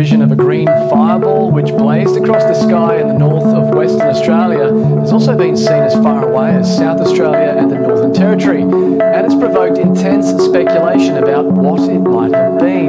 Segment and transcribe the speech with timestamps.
[0.00, 4.08] vision of a green fireball which blazed across the sky in the north of Western
[4.08, 8.62] Australia has also been seen as far away as South Australia and the Northern Territory,
[8.62, 12.86] and it's provoked intense speculation about what it might have been.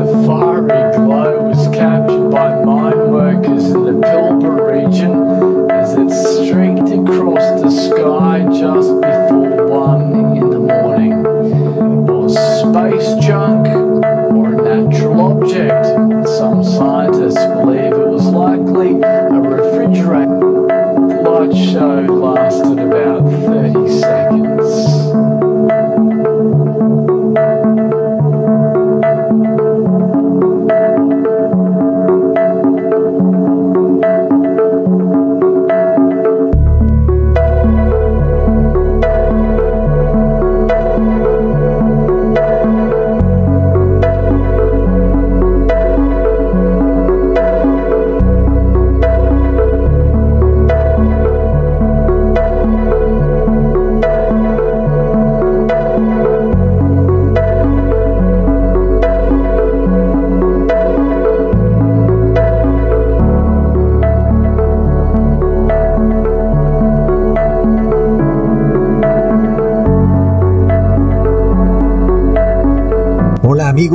[0.00, 6.88] The fiery glow was captured by mine workers in the Pilbara region as it streaked
[6.88, 11.22] across the sky just before one in the morning.
[12.06, 13.15] Was space
[21.76, 22.76] show lasted.
[22.76, 22.95] to the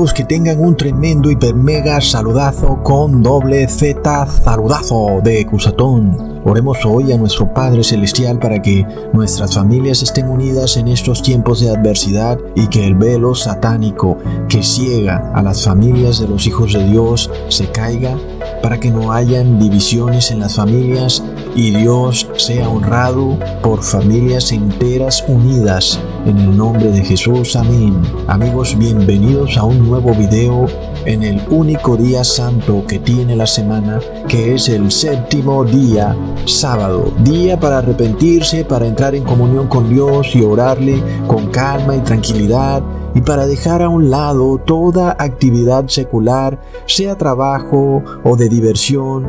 [0.09, 6.41] que tengan un tremendo hiper mega saludazo con doble Z saludazo de Cusatón.
[6.43, 11.59] Oremos hoy a nuestro Padre Celestial para que nuestras familias estén unidas en estos tiempos
[11.59, 14.17] de adversidad y que el velo satánico
[14.49, 18.17] que ciega a las familias de los hijos de Dios se caiga
[18.61, 21.23] para que no hayan divisiones en las familias
[21.55, 27.55] y Dios sea honrado por familias enteras unidas en el nombre de Jesús.
[27.55, 28.01] Amén.
[28.27, 30.65] Amigos, bienvenidos a un nuevo video
[31.05, 36.15] en el único día santo que tiene la semana, que es el séptimo día,
[36.45, 37.13] sábado.
[37.23, 42.83] Día para arrepentirse, para entrar en comunión con Dios y orarle con calma y tranquilidad
[43.13, 49.27] y para dejar a un lado toda actividad secular, sea trabajo o de diversión,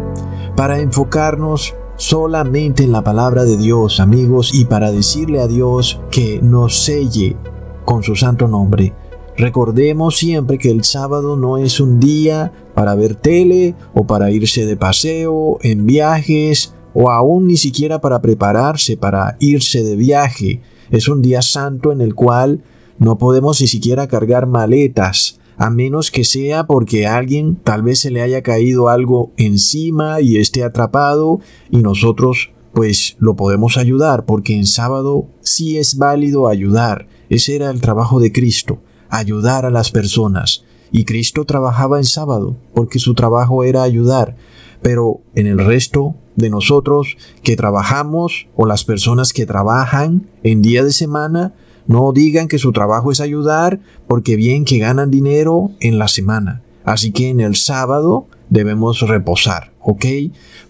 [0.57, 6.41] para enfocarnos solamente en la palabra de Dios, amigos, y para decirle a Dios que
[6.43, 7.37] nos selle
[7.85, 8.95] con su santo nombre.
[9.37, 14.67] Recordemos siempre que el sábado no es un día para ver tele o para irse
[14.67, 20.61] de paseo, en viajes o aún ni siquiera para prepararse para irse de viaje.
[20.91, 22.63] Es un día santo en el cual
[22.99, 28.01] no podemos ni siquiera cargar maletas, a menos que sea porque a alguien tal vez
[28.01, 34.25] se le haya caído algo encima y esté atrapado y nosotros pues lo podemos ayudar
[34.25, 37.07] porque en sábado sí es válido ayudar.
[37.29, 40.65] Ese era el trabajo de Cristo, ayudar a las personas.
[40.91, 44.37] Y Cristo trabajaba en sábado porque su trabajo era ayudar.
[44.83, 50.85] Pero en el resto de nosotros que trabajamos o las personas que trabajan en día
[50.85, 51.55] de semana,
[51.87, 56.63] no digan que su trabajo es ayudar porque bien que ganan dinero en la semana.
[56.85, 60.05] Así que en el sábado debemos reposar, ¿ok?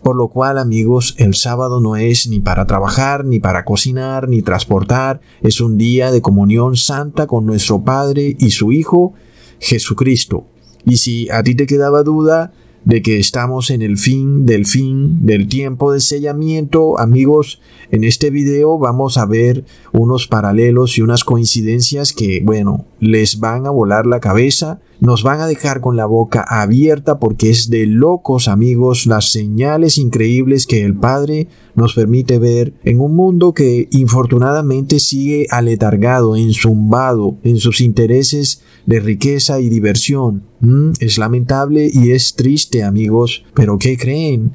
[0.03, 4.43] Por lo cual, amigos, el sábado no es ni para trabajar, ni para cocinar, ni
[4.43, 9.15] transportar, es un día de comunión santa con nuestro Padre y su Hijo,
[9.59, 10.47] Jesucristo.
[10.85, 12.53] Y si a ti te quedaba duda
[12.85, 17.61] de que estamos en el fin del fin del tiempo de sellamiento, amigos,
[17.91, 23.67] en este video vamos a ver unos paralelos y unas coincidencias que, bueno, les van
[23.67, 27.87] a volar la cabeza, nos van a dejar con la boca abierta porque es de
[27.87, 33.89] locos, amigos, las señales increíbles que el Padre nos permite ver en un mundo que
[33.91, 40.45] infortunadamente sigue aletargado, enzumbado en sus intereses de riqueza y diversión.
[40.61, 44.53] Mm, es lamentable y es triste, amigos, pero ¿qué creen?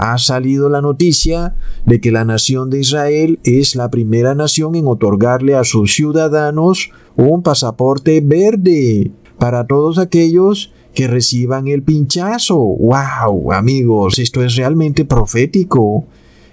[0.00, 4.86] ha salido la noticia de que la nación de Israel es la primera nación en
[4.86, 12.58] otorgarle a sus ciudadanos un pasaporte verde para todos aquellos que reciban el pinchazo.
[12.58, 13.52] ¡Wow!
[13.52, 16.06] Amigos, esto es realmente profético.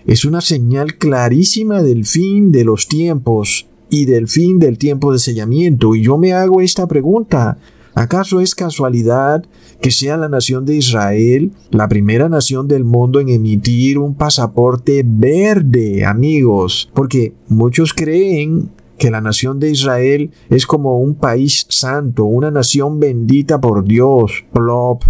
[0.06, 5.20] Es una señal clarísima del fin de los tiempos y del fin del tiempo de
[5.20, 5.96] sellamiento.
[5.96, 7.58] Y yo me hago esta pregunta.
[7.96, 9.46] ¿Acaso es casualidad
[9.82, 15.02] que sea la nación de Israel la primera nación del mundo en emitir un pasaporte
[15.06, 16.92] verde, amigos?
[16.94, 23.00] Porque muchos creen que la nación de Israel es como un país santo, una nación
[23.00, 25.04] bendita por Dios, plop.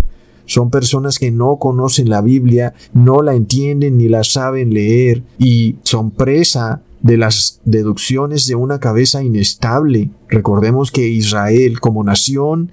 [0.48, 5.78] Son personas que no conocen la Biblia, no la entienden ni la saben leer y
[5.84, 10.10] son presa de las deducciones de una cabeza inestable.
[10.30, 12.72] Recordemos que Israel como nación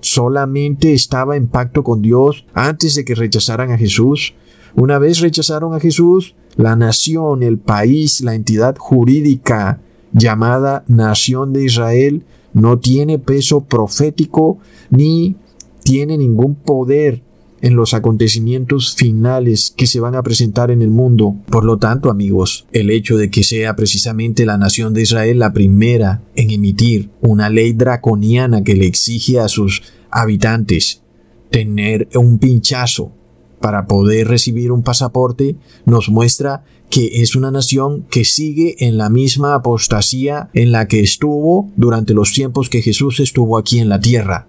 [0.00, 4.34] solamente estaba en pacto con Dios antes de que rechazaran a Jesús.
[4.74, 9.80] Una vez rechazaron a Jesús, la nación, el país, la entidad jurídica
[10.14, 12.24] llamada Nación de Israel
[12.54, 14.58] no tiene peso profético
[14.90, 15.36] ni
[15.82, 17.22] tiene ningún poder
[17.60, 21.34] en los acontecimientos finales que se van a presentar en el mundo.
[21.46, 25.52] Por lo tanto, amigos, el hecho de que sea precisamente la nación de Israel la
[25.52, 31.00] primera en emitir una ley draconiana que le exige a sus habitantes
[31.50, 33.12] tener un pinchazo
[33.64, 35.56] para poder recibir un pasaporte,
[35.86, 41.00] nos muestra que es una nación que sigue en la misma apostasía en la que
[41.00, 44.48] estuvo durante los tiempos que Jesús estuvo aquí en la tierra.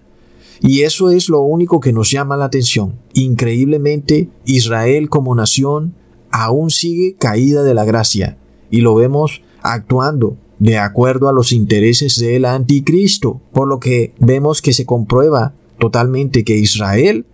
[0.59, 2.99] Y eso es lo único que nos llama la atención.
[3.13, 5.95] Increíblemente, Israel como nación
[6.29, 8.37] aún sigue caída de la gracia
[8.69, 14.61] y lo vemos actuando de acuerdo a los intereses del anticristo, por lo que vemos
[14.61, 17.25] que se comprueba totalmente que Israel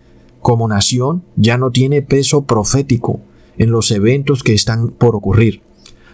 [0.41, 3.21] como nación ya no tiene peso profético
[3.57, 5.61] en los eventos que están por ocurrir.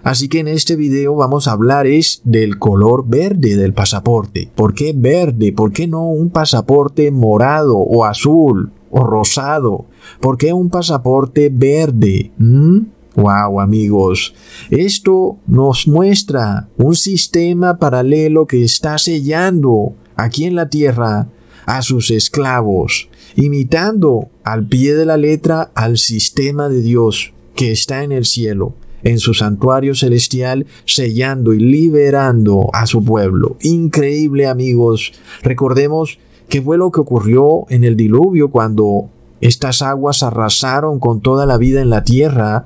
[0.04, 4.50] Así que en este video vamos a hablar es del color verde del pasaporte.
[4.56, 5.52] ¿Por qué verde?
[5.52, 9.86] ¿Por qué no un pasaporte morado o azul o rosado?
[10.22, 12.32] ¿Por qué un pasaporte verde?
[12.38, 13.60] Wow, ¿Mm?
[13.60, 14.34] amigos,
[14.70, 21.28] esto nos muestra un sistema paralelo que está sellando aquí en la tierra
[21.66, 28.04] a sus esclavos, imitando al pie de la letra al sistema de Dios que está
[28.04, 28.74] en el cielo
[29.04, 33.56] en su santuario celestial, sellando y liberando a su pueblo.
[33.62, 35.14] Increíble amigos.
[35.44, 36.20] Recordemos
[36.50, 41.58] que fue lo que ocurrió en el diluvio cuando estas aguas arrasaron con toda la
[41.58, 42.66] vida en la tierra.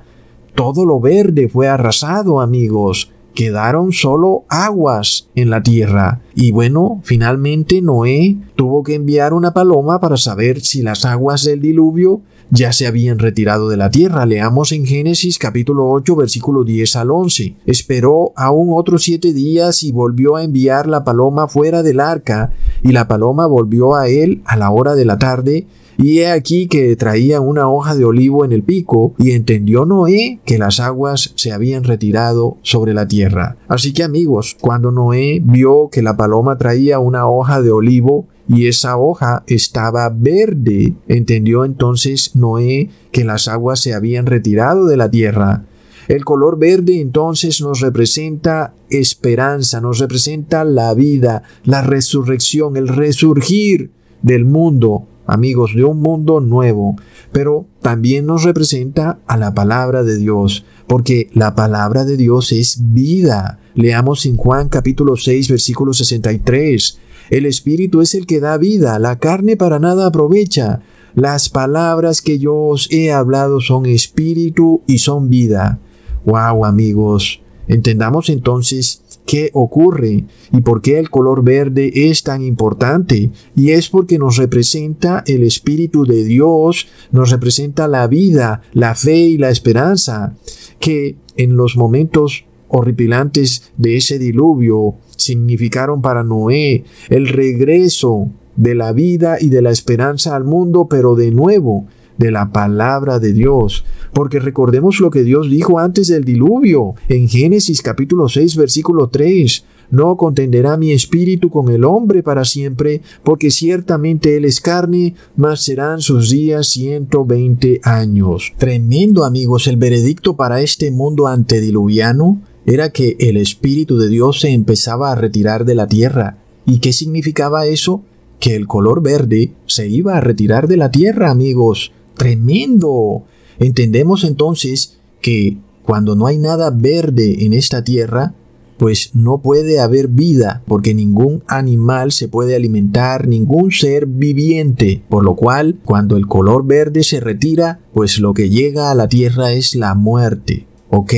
[0.55, 3.11] Todo lo verde fue arrasado, amigos.
[3.33, 6.21] Quedaron solo aguas en la tierra.
[6.35, 11.61] Y bueno, finalmente Noé tuvo que enviar una paloma para saber si las aguas del
[11.61, 14.25] diluvio ya se habían retirado de la tierra.
[14.25, 17.55] Leamos en Génesis capítulo 8 versículo 10 al 11.
[17.65, 22.51] Esperó aún otros siete días y volvió a enviar la paloma fuera del arca,
[22.83, 25.65] y la paloma volvió a él a la hora de la tarde,
[25.97, 30.41] y he aquí que traía una hoja de olivo en el pico, y entendió Noé
[30.45, 33.57] que las aguas se habían retirado sobre la tierra.
[33.69, 38.67] Así que amigos, cuando Noé vio que la paloma traía una hoja de olivo, y
[38.67, 40.93] esa hoja estaba verde.
[41.07, 45.63] Entendió entonces Noé que las aguas se habían retirado de la tierra.
[46.09, 53.91] El color verde entonces nos representa esperanza, nos representa la vida, la resurrección, el resurgir
[54.21, 56.97] del mundo, amigos, de un mundo nuevo.
[57.31, 62.79] Pero también nos representa a la palabra de Dios, porque la palabra de Dios es
[62.91, 63.59] vida.
[63.75, 66.99] Leamos en Juan capítulo 6 versículo 63.
[67.31, 70.81] El Espíritu es el que da vida, la carne para nada aprovecha.
[71.15, 75.79] Las palabras que yo os he hablado son espíritu y son vida.
[76.25, 77.41] Wow, amigos.
[77.69, 83.31] Entendamos entonces qué ocurre y por qué el color verde es tan importante.
[83.55, 89.19] Y es porque nos representa el Espíritu de Dios, nos representa la vida, la fe
[89.19, 90.35] y la esperanza,
[90.79, 98.93] que en los momentos horripilantes de ese diluvio significaron para Noé el regreso de la
[98.93, 101.85] vida y de la esperanza al mundo, pero de nuevo
[102.17, 103.85] de la palabra de Dios.
[104.13, 109.65] Porque recordemos lo que Dios dijo antes del diluvio, en Génesis capítulo 6 versículo 3.
[109.89, 115.65] No contenderá mi espíritu con el hombre para siempre, porque ciertamente él es carne, mas
[115.65, 118.53] serán sus días 120 años.
[118.57, 124.49] Tremendo amigos el veredicto para este mundo antediluviano era que el Espíritu de Dios se
[124.49, 126.37] empezaba a retirar de la tierra.
[126.65, 128.03] ¿Y qué significaba eso?
[128.39, 131.91] Que el color verde se iba a retirar de la tierra, amigos.
[132.17, 133.23] Tremendo.
[133.59, 138.35] Entendemos entonces que cuando no hay nada verde en esta tierra,
[138.77, 145.23] pues no puede haber vida, porque ningún animal se puede alimentar, ningún ser viviente, por
[145.23, 149.53] lo cual cuando el color verde se retira, pues lo que llega a la tierra
[149.53, 150.65] es la muerte.
[150.89, 151.13] ¿Ok?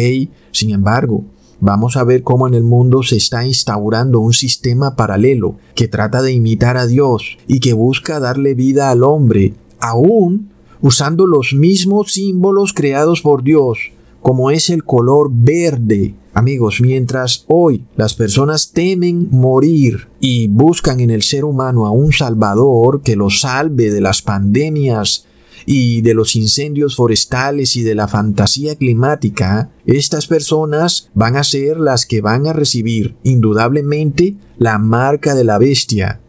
[0.52, 1.24] Sin embargo,
[1.64, 6.22] vamos a ver cómo en el mundo se está instaurando un sistema paralelo que trata
[6.22, 10.50] de imitar a Dios y que busca darle vida al hombre, aún
[10.82, 13.78] usando los mismos símbolos creados por Dios,
[14.22, 16.16] como es el color verde.
[16.34, 22.12] Amigos, mientras hoy las personas temen morir y buscan en el ser humano a un
[22.12, 25.28] Salvador que los salve de las pandemias
[25.66, 31.80] y de los incendios forestales y de la fantasía climática, estas personas van a ser
[31.80, 36.22] las que van a recibir indudablemente la marca de la bestia.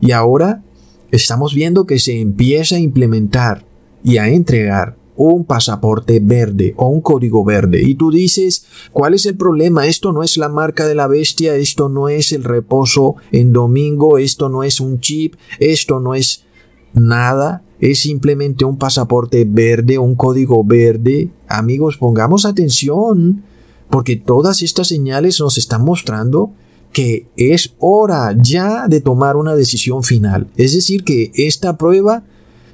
[0.00, 0.62] Y ahora
[1.10, 3.64] estamos viendo que se empieza a implementar
[4.02, 7.82] y a entregar un pasaporte verde o un código verde.
[7.82, 9.86] Y tú dices, ¿cuál es el problema?
[9.86, 14.16] Esto no es la marca de la bestia, esto no es el reposo en domingo,
[14.16, 16.44] esto no es un chip, esto no es
[16.94, 21.30] nada, es simplemente un pasaporte verde, un código verde.
[21.48, 23.42] Amigos, pongamos atención,
[23.88, 26.52] porque todas estas señales nos están mostrando
[26.92, 30.48] que es hora ya de tomar una decisión final.
[30.56, 32.24] Es decir, que esta prueba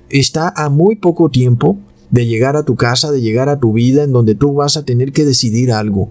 [0.09, 1.79] está a muy poco tiempo
[2.11, 4.85] de llegar a tu casa, de llegar a tu vida en donde tú vas a
[4.85, 6.11] tener que decidir algo.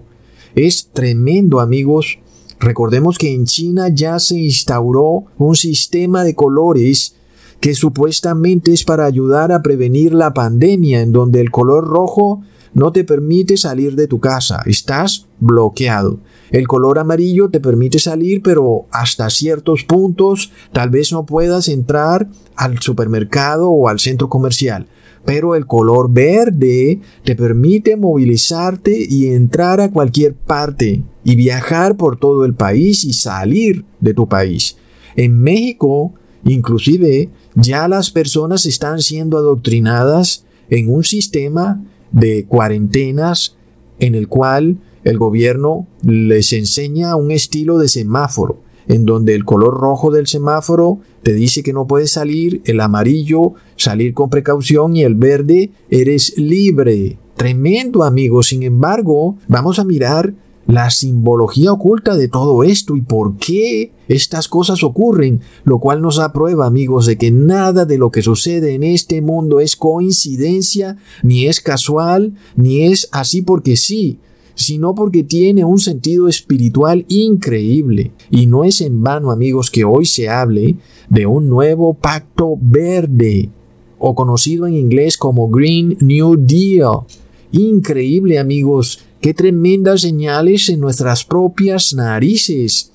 [0.54, 2.18] Es tremendo, amigos.
[2.58, 7.15] Recordemos que en China ya se instauró un sistema de colores
[7.60, 12.42] que supuestamente es para ayudar a prevenir la pandemia, en donde el color rojo
[12.74, 16.20] no te permite salir de tu casa, estás bloqueado.
[16.50, 22.28] El color amarillo te permite salir, pero hasta ciertos puntos tal vez no puedas entrar
[22.54, 24.86] al supermercado o al centro comercial
[25.26, 32.16] pero el color verde te permite movilizarte y entrar a cualquier parte y viajar por
[32.18, 34.76] todo el país y salir de tu país.
[35.16, 41.82] En México, inclusive, ya las personas están siendo adoctrinadas en un sistema
[42.12, 43.56] de cuarentenas
[43.98, 49.74] en el cual el gobierno les enseña un estilo de semáforo en donde el color
[49.74, 55.02] rojo del semáforo te dice que no puedes salir, el amarillo salir con precaución y
[55.02, 57.18] el verde eres libre.
[57.36, 60.32] Tremendo amigo, sin embargo, vamos a mirar
[60.66, 66.16] la simbología oculta de todo esto y por qué estas cosas ocurren, lo cual nos
[66.16, 70.96] da prueba, amigos, de que nada de lo que sucede en este mundo es coincidencia,
[71.22, 74.18] ni es casual, ni es así porque sí,
[74.54, 78.12] sino porque tiene un sentido espiritual increíble.
[78.30, 80.76] Y no es en vano, amigos, que hoy se hable
[81.08, 83.50] de un nuevo pacto verde,
[83.98, 87.06] o conocido en inglés como Green New Deal.
[87.52, 92.92] Increíble, amigos, qué tremendas señales en nuestras propias narices.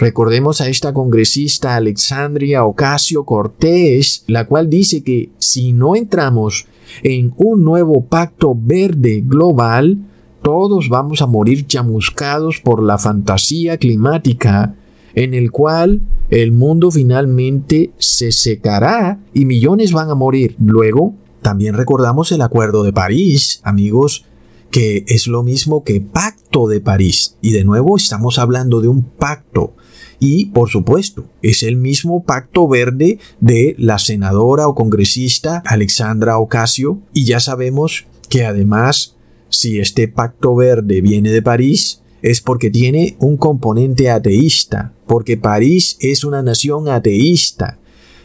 [0.00, 6.66] Recordemos a esta congresista Alexandria Ocasio Cortés, la cual dice que si no entramos
[7.04, 9.98] en un nuevo pacto verde global,
[10.42, 14.74] todos vamos a morir chamuscados por la fantasía climática
[15.14, 16.00] en el cual
[16.30, 20.56] el mundo finalmente se secará y millones van a morir.
[20.58, 24.24] Luego, también recordamos el Acuerdo de París, amigos,
[24.70, 27.36] que es lo mismo que Pacto de París.
[27.40, 29.74] Y de nuevo estamos hablando de un pacto.
[30.18, 37.00] Y, por supuesto, es el mismo pacto verde de la senadora o congresista Alexandra Ocasio.
[37.14, 39.16] Y ya sabemos que además
[39.50, 45.96] si este pacto verde viene de París, es porque tiene un componente ateísta, porque París
[46.00, 47.78] es una nación ateísta.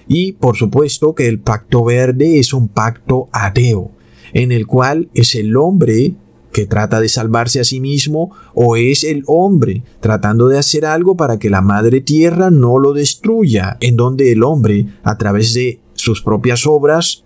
[0.08, 3.92] Y por supuesto que el pacto verde es un pacto ateo,
[4.34, 6.14] en el cual es el hombre
[6.56, 11.18] que trata de salvarse a sí mismo o es el hombre tratando de hacer algo
[11.18, 15.82] para que la madre tierra no lo destruya, en donde el hombre, a través de
[15.96, 17.26] sus propias obras,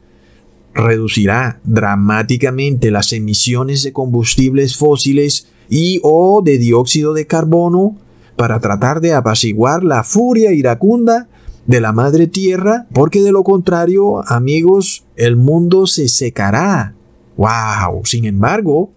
[0.74, 7.98] reducirá dramáticamente las emisiones de combustibles fósiles y o de dióxido de carbono
[8.36, 11.30] para tratar de apaciguar la furia iracunda
[11.68, 16.96] de la madre tierra, porque de lo contrario, amigos, el mundo se secará.
[17.38, 18.06] ¡Wow!
[18.06, 18.90] Sin embargo,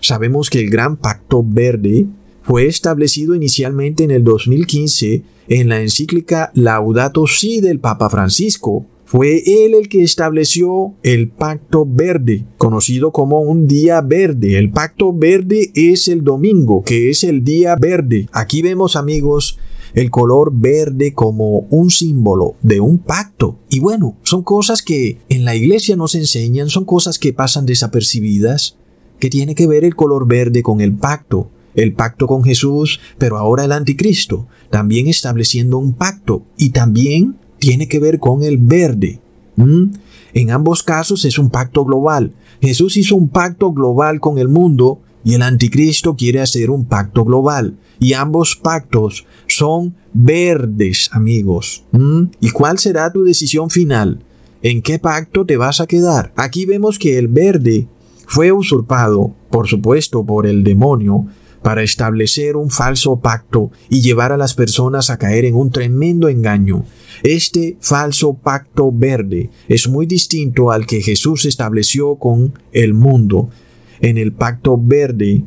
[0.00, 2.06] sabemos que el Gran Pacto Verde
[2.42, 9.42] fue establecido inicialmente en el 2015 en la encíclica Laudato Si del Papa Francisco, fue
[9.46, 14.58] él el que estableció el pacto verde, conocido como un día verde.
[14.58, 18.28] El pacto verde es el domingo, que es el día verde.
[18.32, 19.58] Aquí vemos amigos
[19.94, 23.60] el color verde como un símbolo de un pacto.
[23.70, 28.76] Y bueno, son cosas que en la iglesia nos enseñan, son cosas que pasan desapercibidas,
[29.18, 33.36] que tiene que ver el color verde con el pacto, el pacto con Jesús, pero
[33.36, 39.20] ahora el anticristo, también estableciendo un pacto y también tiene que ver con el verde.
[39.56, 42.32] En ambos casos es un pacto global.
[42.60, 47.24] Jesús hizo un pacto global con el mundo y el anticristo quiere hacer un pacto
[47.24, 47.76] global.
[47.98, 51.84] Y ambos pactos son verdes, amigos.
[52.40, 54.22] ¿Y cuál será tu decisión final?
[54.62, 56.32] ¿En qué pacto te vas a quedar?
[56.36, 57.88] Aquí vemos que el verde
[58.26, 61.26] fue usurpado, por supuesto, por el demonio,
[61.62, 66.28] para establecer un falso pacto y llevar a las personas a caer en un tremendo
[66.28, 66.84] engaño.
[67.22, 73.48] Este falso pacto verde es muy distinto al que Jesús estableció con el mundo.
[74.00, 75.42] En el pacto verde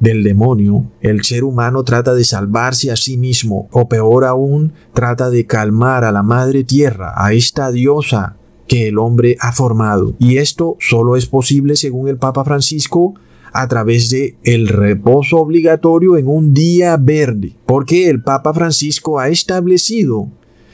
[0.00, 5.30] del demonio, el ser humano trata de salvarse a sí mismo, o peor aún, trata
[5.30, 8.36] de calmar a la madre tierra, a esta diosa
[8.66, 10.14] que el hombre ha formado.
[10.18, 13.14] Y esto solo es posible, según el Papa Francisco,
[13.52, 19.28] a través de el reposo obligatorio en un día verde, porque el Papa Francisco ha
[19.28, 20.28] establecido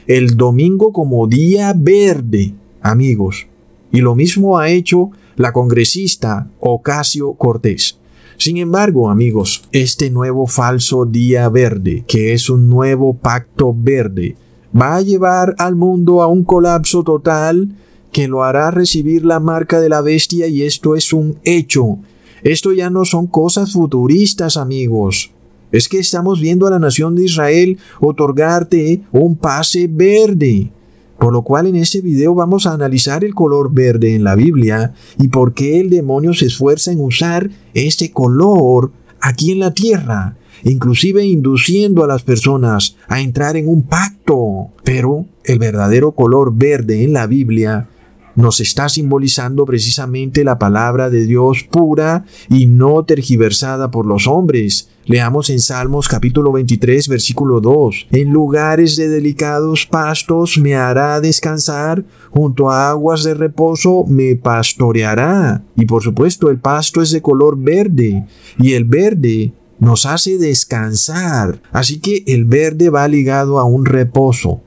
[0.07, 3.47] el domingo como día verde, amigos.
[3.93, 7.99] Y lo mismo ha hecho la congresista Ocasio Cortés.
[8.39, 14.37] Sin embargo, amigos, este nuevo falso día verde, que es un nuevo pacto verde,
[14.79, 17.75] va a llevar al mundo a un colapso total
[18.13, 21.99] que lo hará recibir la marca de la bestia y esto es un hecho.
[22.43, 25.33] Esto ya no son cosas futuristas, amigos.
[25.73, 30.73] Es que estamos viendo a la nación de Israel otorgarte un pase verde.
[31.19, 34.95] Por lo cual en este video vamos a analizar el color verde en la Biblia
[35.19, 40.37] y por qué el demonio se esfuerza en usar este color aquí en la tierra,
[40.65, 44.69] inclusive induciendo a las personas a entrar en un pacto.
[44.85, 47.89] Pero el verdadero color verde en la Biblia
[48.37, 54.89] nos está simbolizando precisamente la palabra de Dios pura y no tergiversada por los hombres.
[55.05, 58.09] Leamos en Salmos capítulo 23 versículo 2.
[58.13, 65.63] En lugares de delicados pastos me hará descansar, junto a aguas de reposo me pastoreará.
[65.77, 68.25] Y por supuesto el pasto es de color verde
[68.59, 71.61] y el verde nos hace descansar.
[71.73, 74.61] Así que el verde va ligado a un reposo.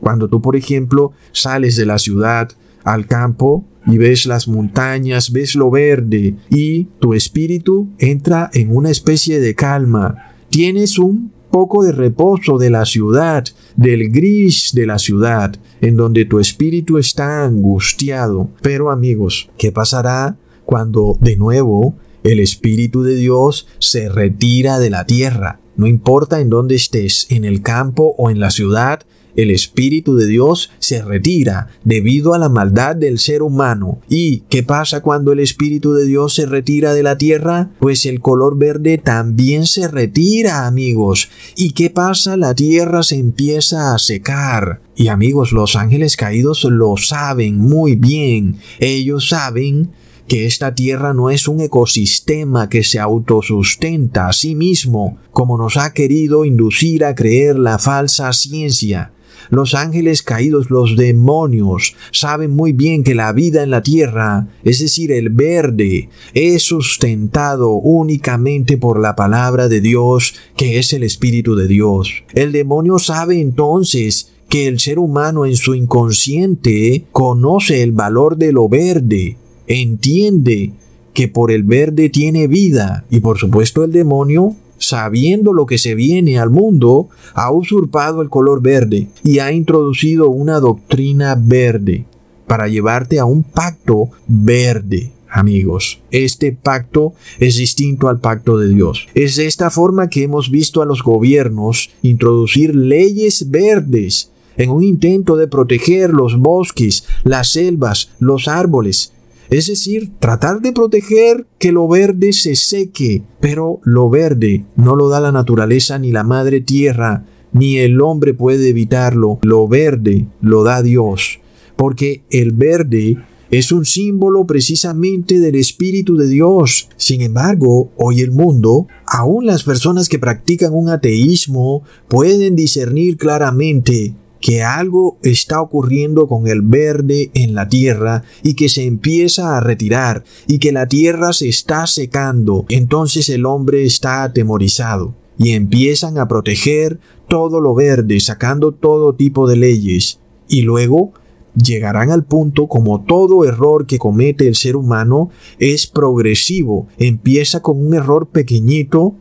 [0.00, 2.50] Cuando tú, por ejemplo, sales de la ciudad,
[2.84, 8.90] al campo y ves las montañas, ves lo verde y tu espíritu entra en una
[8.90, 10.32] especie de calma.
[10.50, 13.44] Tienes un poco de reposo de la ciudad,
[13.76, 18.50] del gris de la ciudad, en donde tu espíritu está angustiado.
[18.62, 21.94] Pero amigos, ¿qué pasará cuando de nuevo
[22.26, 25.60] el Espíritu de Dios se retira de la tierra?
[25.76, 29.00] No importa en dónde estés, en el campo o en la ciudad,
[29.36, 34.00] el Espíritu de Dios se retira debido a la maldad del ser humano.
[34.08, 37.70] ¿Y qué pasa cuando el Espíritu de Dios se retira de la tierra?
[37.78, 41.28] Pues el color verde también se retira, amigos.
[41.54, 42.38] ¿Y qué pasa?
[42.38, 44.80] La tierra se empieza a secar.
[44.96, 48.56] Y amigos, los ángeles caídos lo saben muy bien.
[48.80, 49.90] Ellos saben
[50.28, 55.76] que esta tierra no es un ecosistema que se autosustenta a sí mismo, como nos
[55.76, 59.12] ha querido inducir a creer la falsa ciencia.
[59.50, 64.80] Los ángeles caídos, los demonios, saben muy bien que la vida en la tierra, es
[64.80, 71.54] decir, el verde, es sustentado únicamente por la palabra de Dios, que es el Espíritu
[71.54, 72.24] de Dios.
[72.34, 78.52] El demonio sabe entonces que el ser humano en su inconsciente conoce el valor de
[78.52, 79.36] lo verde,
[79.66, 80.72] entiende
[81.12, 85.94] que por el verde tiene vida y por supuesto el demonio sabiendo lo que se
[85.94, 92.04] viene al mundo, ha usurpado el color verde y ha introducido una doctrina verde
[92.46, 95.12] para llevarte a un pacto verde.
[95.28, 99.08] Amigos, este pacto es distinto al pacto de Dios.
[99.14, 104.82] Es de esta forma que hemos visto a los gobiernos introducir leyes verdes en un
[104.82, 109.12] intento de proteger los bosques, las selvas, los árboles,
[109.50, 115.08] es decir, tratar de proteger que lo verde se seque, pero lo verde no lo
[115.08, 119.38] da la naturaleza ni la madre tierra, ni el hombre puede evitarlo.
[119.42, 121.40] Lo verde lo da Dios,
[121.76, 123.16] porque el verde
[123.50, 126.88] es un símbolo precisamente del Espíritu de Dios.
[126.96, 134.14] Sin embargo, hoy el mundo, aún las personas que practican un ateísmo, pueden discernir claramente
[134.46, 139.60] que algo está ocurriendo con el verde en la tierra y que se empieza a
[139.60, 146.16] retirar y que la tierra se está secando, entonces el hombre está atemorizado y empiezan
[146.18, 150.20] a proteger todo lo verde, sacando todo tipo de leyes.
[150.48, 151.12] Y luego
[151.60, 155.28] llegarán al punto como todo error que comete el ser humano
[155.58, 159.16] es progresivo, empieza con un error pequeñito,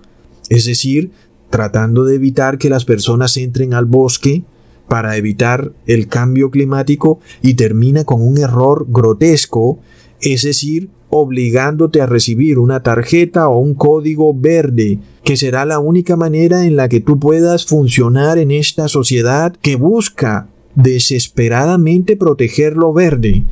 [0.49, 1.09] es decir,
[1.49, 4.43] tratando de evitar que las personas entren al bosque,
[4.87, 9.79] para evitar el cambio climático y termina con un error grotesco,
[10.21, 16.15] es decir, obligándote a recibir una tarjeta o un código verde, que será la única
[16.15, 22.93] manera en la que tú puedas funcionar en esta sociedad que busca desesperadamente proteger lo
[22.93, 23.43] verde.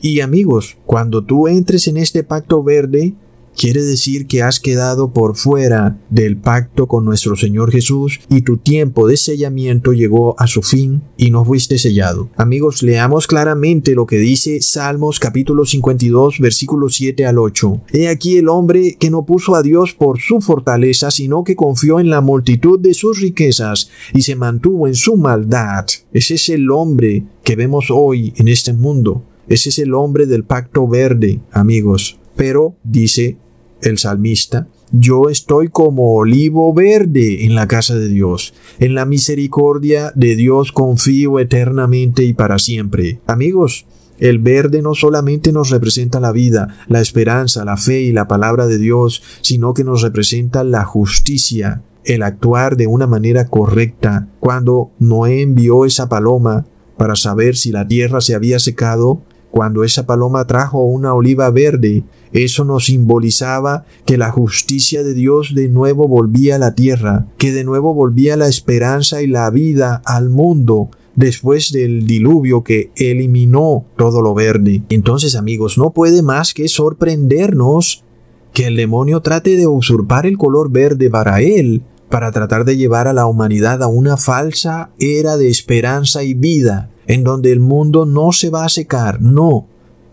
[0.00, 3.14] Y amigos, cuando tú entres en este pacto verde,
[3.56, 8.56] quiere decir que has quedado por fuera del pacto con nuestro Señor Jesús y tu
[8.56, 12.30] tiempo de sellamiento llegó a su fin y no fuiste sellado.
[12.36, 17.82] Amigos, leamos claramente lo que dice Salmos capítulo 52 versículos 7 al 8.
[17.92, 22.00] He aquí el hombre que no puso a Dios por su fortaleza, sino que confió
[22.00, 25.86] en la multitud de sus riquezas y se mantuvo en su maldad.
[26.12, 29.24] Ese es el hombre que vemos hoy en este mundo.
[29.48, 32.18] Ese es el hombre del pacto verde, amigos.
[32.36, 33.36] Pero, dice
[33.82, 38.52] el salmista, yo estoy como olivo verde en la casa de Dios.
[38.78, 43.20] En la misericordia de Dios confío eternamente y para siempre.
[43.26, 43.86] Amigos,
[44.18, 48.66] el verde no solamente nos representa la vida, la esperanza, la fe y la palabra
[48.66, 54.28] de Dios, sino que nos representa la justicia, el actuar de una manera correcta.
[54.40, 56.66] Cuando Noé envió esa paloma
[56.98, 62.04] para saber si la tierra se había secado, cuando esa paloma trajo una oliva verde,
[62.32, 67.52] eso nos simbolizaba que la justicia de Dios de nuevo volvía a la tierra, que
[67.52, 73.84] de nuevo volvía la esperanza y la vida al mundo después del diluvio que eliminó
[73.96, 74.82] todo lo verde.
[74.88, 78.04] Entonces amigos, no puede más que sorprendernos
[78.52, 83.08] que el demonio trate de usurpar el color verde para él, para tratar de llevar
[83.08, 88.04] a la humanidad a una falsa era de esperanza y vida, en donde el mundo
[88.04, 89.66] no se va a secar, no.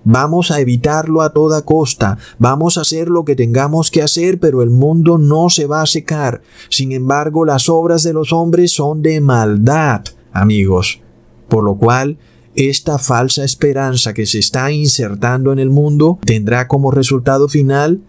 [0.03, 4.63] Vamos a evitarlo a toda costa, vamos a hacer lo que tengamos que hacer, pero
[4.63, 6.41] el mundo no se va a secar.
[6.69, 11.01] Sin embargo, las obras de los hombres son de maldad, amigos.
[11.47, 12.17] Por lo cual,
[12.55, 18.01] esta falsa esperanza que se está insertando en el mundo tendrá como resultado final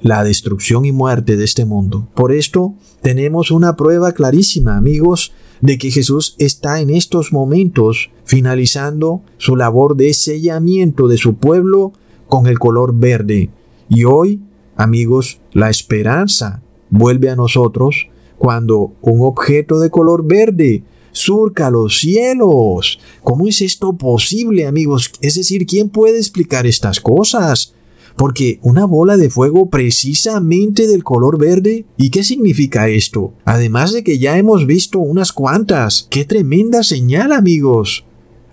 [0.00, 2.08] la destrucción y muerte de este mundo.
[2.14, 9.22] Por esto, tenemos una prueba clarísima, amigos, de que Jesús está en estos momentos finalizando
[9.38, 11.92] su labor de sellamiento de su pueblo
[12.28, 13.50] con el color verde.
[13.88, 14.40] Y hoy,
[14.76, 22.98] amigos, la esperanza vuelve a nosotros cuando un objeto de color verde surca los cielos.
[23.22, 25.12] ¿Cómo es esto posible, amigos?
[25.22, 27.75] Es decir, ¿quién puede explicar estas cosas?
[28.16, 31.84] Porque una bola de fuego precisamente del color verde.
[31.96, 33.34] ¿Y qué significa esto?
[33.44, 36.06] Además de que ya hemos visto unas cuantas.
[36.10, 38.04] ¡Qué tremenda señal, amigos!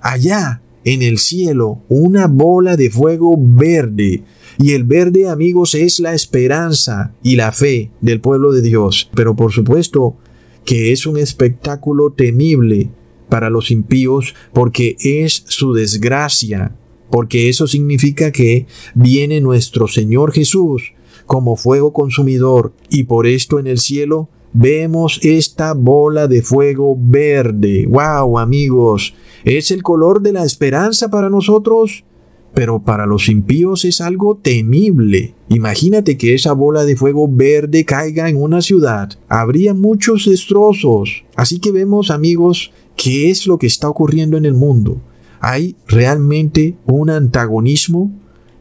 [0.02, 4.24] Allá, en el cielo, una bola de fuego verde.
[4.60, 9.10] Y el verde, amigos, es la esperanza y la fe del pueblo de Dios.
[9.16, 10.18] Pero por supuesto
[10.66, 12.90] que es un espectáculo temible
[13.30, 16.76] para los impíos porque es su desgracia
[17.10, 20.94] porque eso significa que viene nuestro Señor Jesús
[21.26, 27.88] como fuego consumidor y por esto en el cielo vemos esta bola de fuego verde.
[27.88, 29.14] ¡Wow, amigos!
[29.44, 32.06] ¿Es el color de la esperanza para nosotros?
[32.54, 35.34] Pero para los impíos es algo temible.
[35.50, 39.10] Imagínate que esa bola de fuego verde caiga en una ciudad.
[39.28, 41.26] Habría muchos destrozos.
[41.36, 45.02] Así que vemos, amigos, qué es lo que está ocurriendo en el mundo
[45.44, 48.10] hay realmente un antagonismo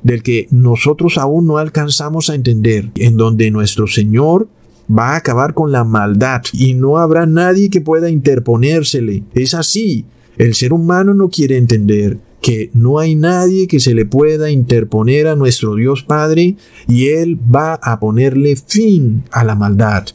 [0.03, 4.49] del que nosotros aún no alcanzamos a entender, en donde nuestro Señor
[4.91, 9.23] va a acabar con la maldad y no habrá nadie que pueda interponérsele.
[9.33, 10.07] Es así.
[10.37, 15.29] El ser humano no quiere entender que no hay nadie que se le pueda interponer
[15.29, 16.57] a nuestro Dios Padre
[16.89, 20.07] y Él va a ponerle fin a la maldad.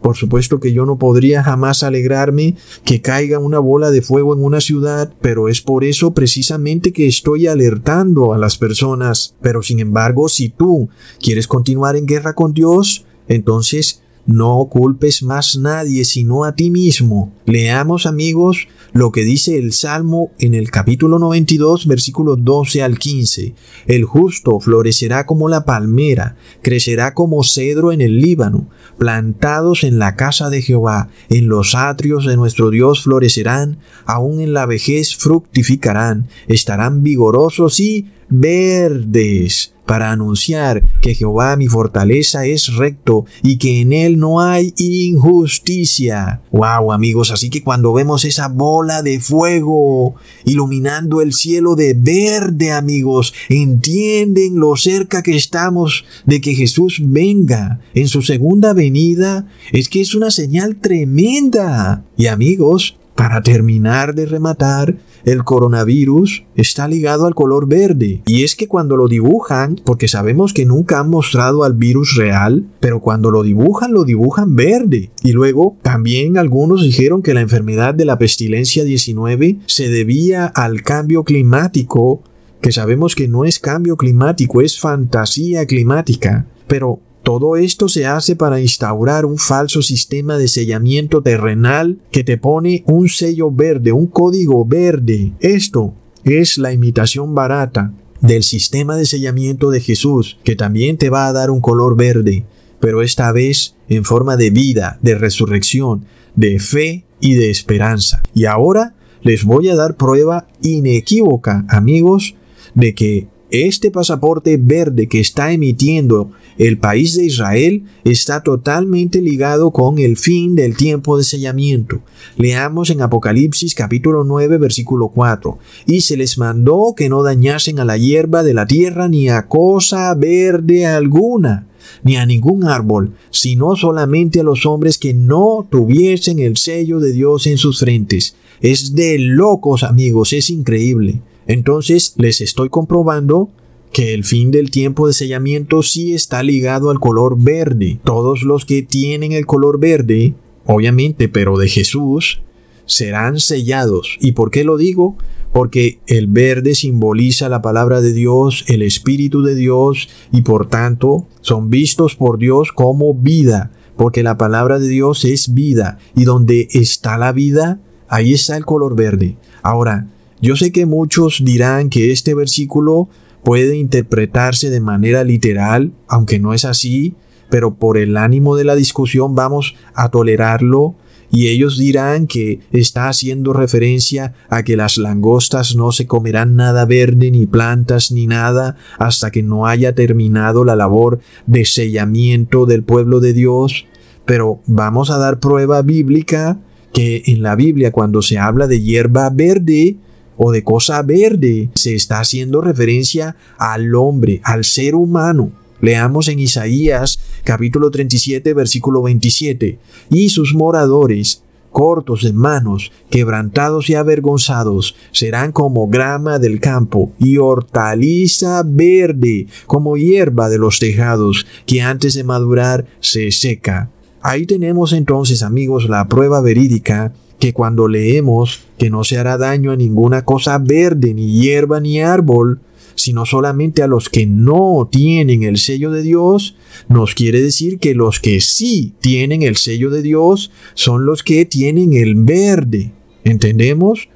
[0.00, 4.42] Por supuesto que yo no podría jamás alegrarme que caiga una bola de fuego en
[4.42, 9.34] una ciudad, pero es por eso precisamente que estoy alertando a las personas.
[9.40, 10.88] Pero sin embargo, si tú
[11.20, 17.32] quieres continuar en guerra con Dios, entonces no culpes más nadie sino a ti mismo.
[17.46, 23.54] Leamos amigos lo que dice el Salmo en el capítulo 92 versículos 12 al 15.
[23.86, 30.16] El justo florecerá como la palmera, crecerá como cedro en el Líbano, plantados en la
[30.16, 36.28] casa de Jehová, en los atrios de nuestro Dios florecerán, aún en la vejez fructificarán,
[36.48, 43.92] estarán vigorosos y verdes para anunciar que Jehová mi fortaleza es recto y que en
[43.92, 46.42] él no hay injusticia.
[46.50, 52.72] Wow, amigos, así que cuando vemos esa bola de fuego iluminando el cielo de verde,
[52.72, 59.88] amigos, entienden lo cerca que estamos de que Jesús venga en su segunda venida, es
[59.88, 62.04] que es una señal tremenda.
[62.16, 68.22] Y amigos, para terminar de rematar, el coronavirus está ligado al color verde.
[68.26, 72.64] Y es que cuando lo dibujan, porque sabemos que nunca han mostrado al virus real,
[72.80, 75.10] pero cuando lo dibujan, lo dibujan verde.
[75.22, 80.82] Y luego también algunos dijeron que la enfermedad de la pestilencia 19 se debía al
[80.82, 82.22] cambio climático,
[82.60, 86.46] que sabemos que no es cambio climático, es fantasía climática.
[86.68, 92.38] Pero Todo esto se hace para instaurar un falso sistema de sellamiento terrenal que te
[92.38, 95.32] pone un sello verde, un código verde.
[95.40, 101.26] Esto es la imitación barata del sistema de sellamiento de Jesús, que también te va
[101.26, 102.44] a dar un color verde,
[102.78, 106.04] pero esta vez en forma de vida, de resurrección,
[106.36, 108.22] de fe y de esperanza.
[108.34, 112.36] Y ahora les voy a dar prueba inequívoca, amigos,
[112.76, 119.70] de que este pasaporte verde que está emitiendo el país de Israel está totalmente ligado
[119.70, 122.00] con el fin del tiempo de sellamiento.
[122.36, 125.58] Leamos en Apocalipsis capítulo 9 versículo 4.
[125.86, 129.48] Y se les mandó que no dañasen a la hierba de la tierra ni a
[129.48, 131.66] cosa verde alguna
[132.02, 137.12] ni a ningún árbol, sino solamente a los hombres que no tuviesen el sello de
[137.12, 138.34] Dios en sus frentes.
[138.60, 141.20] Es de locos amigos, es increíble.
[141.46, 143.50] Entonces les estoy comprobando
[143.92, 147.98] que el fin del tiempo de sellamiento sí está ligado al color verde.
[148.04, 150.34] Todos los que tienen el color verde,
[150.66, 152.40] obviamente, pero de Jesús,
[152.86, 154.16] serán sellados.
[154.20, 155.16] ¿Y por qué lo digo?
[155.52, 161.26] Porque el verde simboliza la palabra de Dios, el Espíritu de Dios, y por tanto
[161.40, 166.68] son vistos por Dios como vida, porque la palabra de Dios es vida, y donde
[166.72, 169.36] está la vida, ahí está el color verde.
[169.62, 170.08] Ahora,
[170.40, 173.08] yo sé que muchos dirán que este versículo
[173.46, 177.14] puede interpretarse de manera literal, aunque no es así,
[177.48, 180.96] pero por el ánimo de la discusión vamos a tolerarlo
[181.30, 186.86] y ellos dirán que está haciendo referencia a que las langostas no se comerán nada
[186.86, 192.82] verde ni plantas ni nada hasta que no haya terminado la labor de sellamiento del
[192.82, 193.86] pueblo de Dios.
[194.24, 196.58] Pero vamos a dar prueba bíblica
[196.92, 199.98] que en la Biblia cuando se habla de hierba verde,
[200.36, 201.70] o de cosa verde.
[201.74, 205.50] Se está haciendo referencia al hombre, al ser humano.
[205.80, 209.78] Leamos en Isaías capítulo 37 versículo 27.
[210.10, 217.36] Y sus moradores, cortos de manos, quebrantados y avergonzados, serán como grama del campo y
[217.36, 223.90] hortaliza verde, como hierba de los tejados, que antes de madurar se seca.
[224.22, 229.72] Ahí tenemos entonces, amigos, la prueba verídica que cuando leemos que no se hará daño
[229.72, 232.60] a ninguna cosa verde, ni hierba, ni árbol,
[232.94, 236.56] sino solamente a los que no tienen el sello de Dios,
[236.88, 241.44] nos quiere decir que los que sí tienen el sello de Dios son los que
[241.44, 242.92] tienen el verde.
[243.22, 244.08] ¿Entendemos?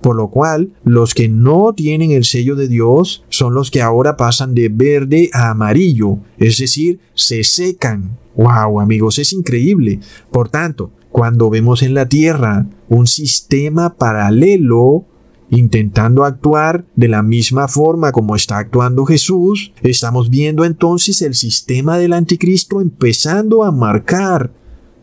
[0.00, 4.16] Por lo cual, los que no tienen el sello de Dios son los que ahora
[4.16, 8.18] pasan de verde a amarillo, es decir, se secan.
[8.34, 9.18] ¡Wow, amigos!
[9.18, 10.00] Es increíble.
[10.32, 15.04] Por tanto, cuando vemos en la Tierra un sistema paralelo
[15.50, 21.98] intentando actuar de la misma forma como está actuando Jesús, estamos viendo entonces el sistema
[21.98, 24.50] del anticristo empezando a marcar.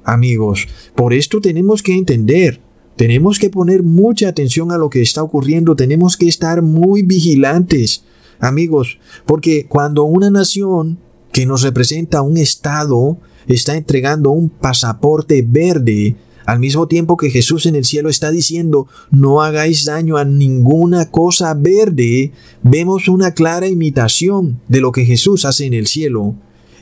[0.03, 2.59] Amigos, por esto tenemos que entender,
[2.95, 8.03] tenemos que poner mucha atención a lo que está ocurriendo, tenemos que estar muy vigilantes,
[8.39, 10.97] amigos, porque cuando una nación
[11.31, 16.15] que nos representa un Estado está entregando un pasaporte verde,
[16.49, 21.11] al mismo tiempo que Jesús en el cielo está diciendo, no hagáis daño a ninguna
[21.11, 22.31] cosa verde,
[22.63, 26.33] vemos una clara imitación de lo que Jesús hace en el cielo.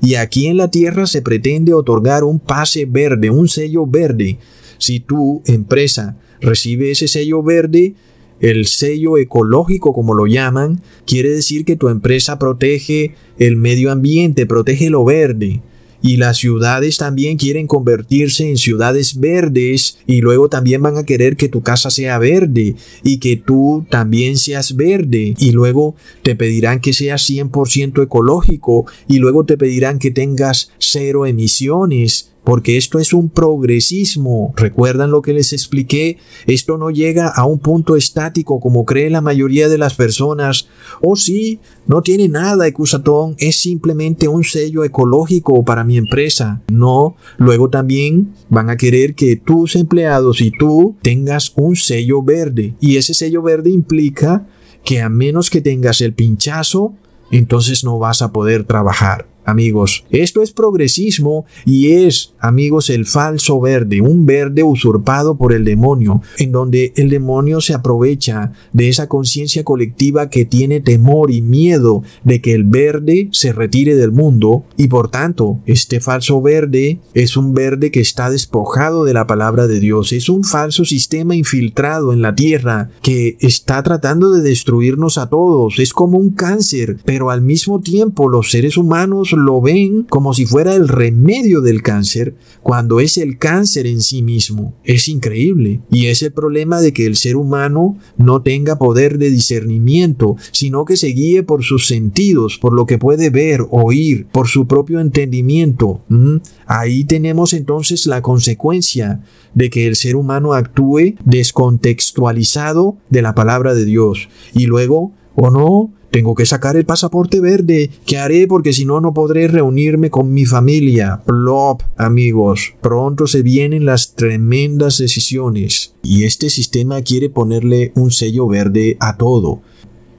[0.01, 4.39] Y aquí en la tierra se pretende otorgar un pase verde, un sello verde.
[4.77, 7.95] Si tu empresa recibe ese sello verde,
[8.39, 14.45] el sello ecológico, como lo llaman, quiere decir que tu empresa protege el medio ambiente,
[14.45, 15.61] protege lo verde.
[16.01, 21.37] Y las ciudades también quieren convertirse en ciudades verdes y luego también van a querer
[21.37, 25.33] que tu casa sea verde y que tú también seas verde.
[25.39, 31.25] Y luego te pedirán que seas 100% ecológico y luego te pedirán que tengas cero
[31.25, 34.53] emisiones porque esto es un progresismo.
[34.55, 36.17] ¿Recuerdan lo que les expliqué?
[36.45, 40.69] Esto no llega a un punto estático como cree la mayoría de las personas.
[41.01, 46.61] Oh sí, no tiene nada Ecusatón, es simplemente un sello ecológico para mi empresa.
[46.71, 52.75] No, luego también van a querer que tus empleados y tú tengas un sello verde.
[52.79, 54.47] Y ese sello verde implica
[54.85, 56.93] que a menos que tengas el pinchazo,
[57.29, 60.03] entonces no vas a poder trabajar amigos.
[60.11, 66.21] Esto es progresismo y es, amigos, el falso verde, un verde usurpado por el demonio,
[66.37, 72.03] en donde el demonio se aprovecha de esa conciencia colectiva que tiene temor y miedo
[72.25, 77.37] de que el verde se retire del mundo y por tanto este falso verde es
[77.37, 82.11] un verde que está despojado de la palabra de Dios, es un falso sistema infiltrado
[82.11, 87.29] en la tierra que está tratando de destruirnos a todos, es como un cáncer, pero
[87.29, 92.35] al mismo tiempo los seres humanos lo ven como si fuera el remedio del cáncer,
[92.61, 94.75] cuando es el cáncer en sí mismo.
[94.83, 95.81] Es increíble.
[95.91, 100.85] Y es el problema de que el ser humano no tenga poder de discernimiento, sino
[100.85, 104.99] que se guíe por sus sentidos, por lo que puede ver, oír, por su propio
[104.99, 106.01] entendimiento.
[106.09, 106.37] ¿Mm?
[106.65, 109.21] Ahí tenemos entonces la consecuencia
[109.53, 114.29] de que el ser humano actúe descontextualizado de la palabra de Dios.
[114.53, 117.91] Y luego, o no, tengo que sacar el pasaporte verde.
[118.07, 118.47] ¿Qué haré?
[118.47, 121.21] Porque si no, no podré reunirme con mi familia.
[121.27, 122.73] Plop, amigos.
[122.81, 125.93] Pronto se vienen las tremendas decisiones.
[126.01, 129.61] Y este sistema quiere ponerle un sello verde a todo.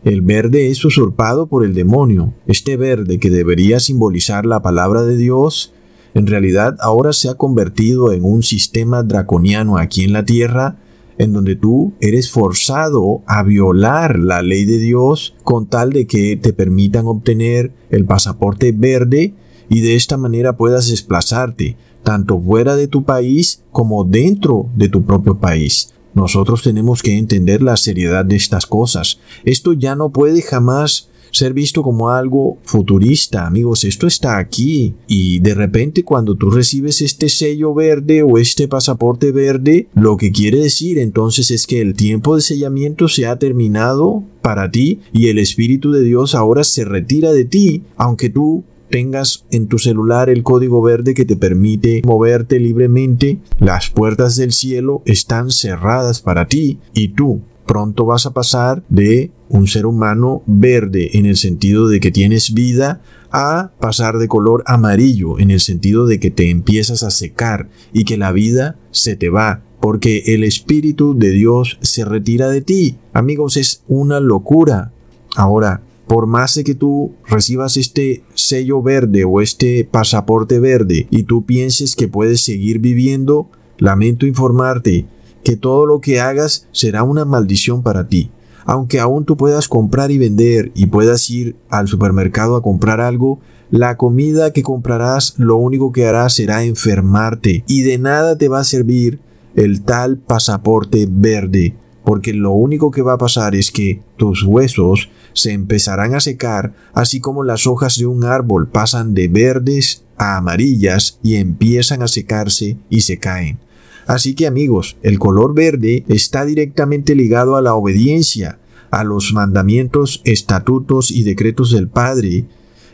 [0.04, 2.32] El verde es usurpado por el demonio.
[2.46, 5.72] Este verde que debería simbolizar la palabra de Dios,
[6.14, 10.76] en realidad ahora se ha convertido en un sistema draconiano aquí en la tierra
[11.18, 16.37] en donde tú eres forzado a violar la ley de Dios con tal de que
[16.37, 19.35] te permitan obtener el pasaporte verde
[19.68, 25.04] y de esta manera puedas desplazarte tanto fuera de tu país como dentro de tu
[25.04, 25.92] propio país.
[26.14, 29.20] Nosotros tenemos que entender la seriedad de estas cosas.
[29.44, 34.94] Esto ya no puede jamás ser visto como algo futurista, amigos, esto está aquí.
[35.06, 40.32] Y de repente cuando tú recibes este sello verde o este pasaporte verde, lo que
[40.32, 45.28] quiere decir entonces es que el tiempo de sellamiento se ha terminado para ti y
[45.28, 50.30] el Espíritu de Dios ahora se retira de ti, aunque tú tengas en tu celular
[50.30, 56.48] el código verde que te permite moverte libremente, las puertas del cielo están cerradas para
[56.48, 61.87] ti y tú pronto vas a pasar de un ser humano verde en el sentido
[61.87, 66.50] de que tienes vida a pasar de color amarillo en el sentido de que te
[66.50, 71.78] empiezas a secar y que la vida se te va porque el Espíritu de Dios
[71.83, 72.96] se retira de ti.
[73.12, 74.92] Amigos, es una locura.
[75.37, 81.24] Ahora, por más de que tú recibas este sello verde o este pasaporte verde y
[81.24, 85.07] tú pienses que puedes seguir viviendo, lamento informarte
[85.44, 88.31] que todo lo que hagas será una maldición para ti.
[88.64, 93.40] Aunque aún tú puedas comprar y vender y puedas ir al supermercado a comprar algo,
[93.70, 98.61] la comida que comprarás lo único que hará será enfermarte y de nada te va
[98.61, 99.20] a servir
[99.55, 101.74] el tal pasaporte verde,
[102.05, 106.74] porque lo único que va a pasar es que tus huesos se empezarán a secar,
[106.94, 112.09] así como las hojas de un árbol pasan de verdes a amarillas y empiezan a
[112.09, 113.59] secarse y se caen.
[114.08, 118.58] Así que amigos, el color verde está directamente ligado a la obediencia,
[118.90, 122.46] a los mandamientos, estatutos y decretos del Padre,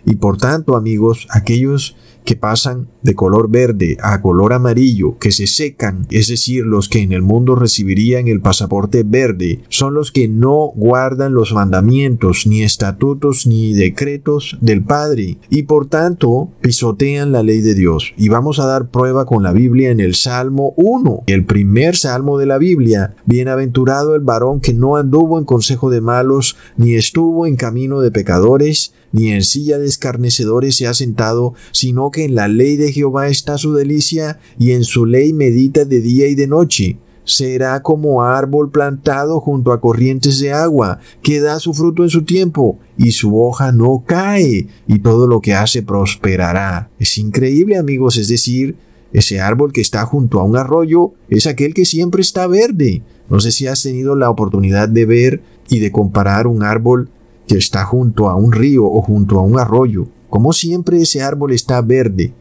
[0.04, 1.94] y por tanto amigos, aquellos
[2.24, 7.00] que pasan de color verde a color amarillo, que se secan, es decir, los que
[7.00, 12.62] en el mundo recibirían el pasaporte verde, son los que no guardan los mandamientos, ni
[12.62, 18.12] estatutos, ni decretos del Padre, y por tanto pisotean la ley de Dios.
[18.16, 22.38] Y vamos a dar prueba con la Biblia en el Salmo 1, el primer salmo
[22.38, 23.14] de la Biblia.
[23.26, 28.10] Bienaventurado el varón que no anduvo en consejo de malos, ni estuvo en camino de
[28.10, 32.90] pecadores, ni en silla de escarnecedores se ha sentado, sino que en la ley de
[32.90, 36.98] Jehová está su delicia, y en su ley medita de día y de noche.
[37.22, 42.24] Será como árbol plantado junto a corrientes de agua, que da su fruto en su
[42.24, 46.90] tiempo, y su hoja no cae, y todo lo que hace prosperará.
[46.98, 48.74] Es increíble, amigos, es decir,
[49.12, 53.04] ese árbol que está junto a un arroyo es aquel que siempre está verde.
[53.30, 57.10] No sé si has tenido la oportunidad de ver y de comparar un árbol
[57.46, 60.08] que está junto a un río o junto a un arroyo.
[60.30, 62.32] Como siempre ese árbol está verde,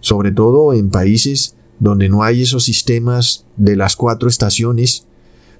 [0.00, 5.06] sobre todo en países donde no hay esos sistemas de las cuatro estaciones,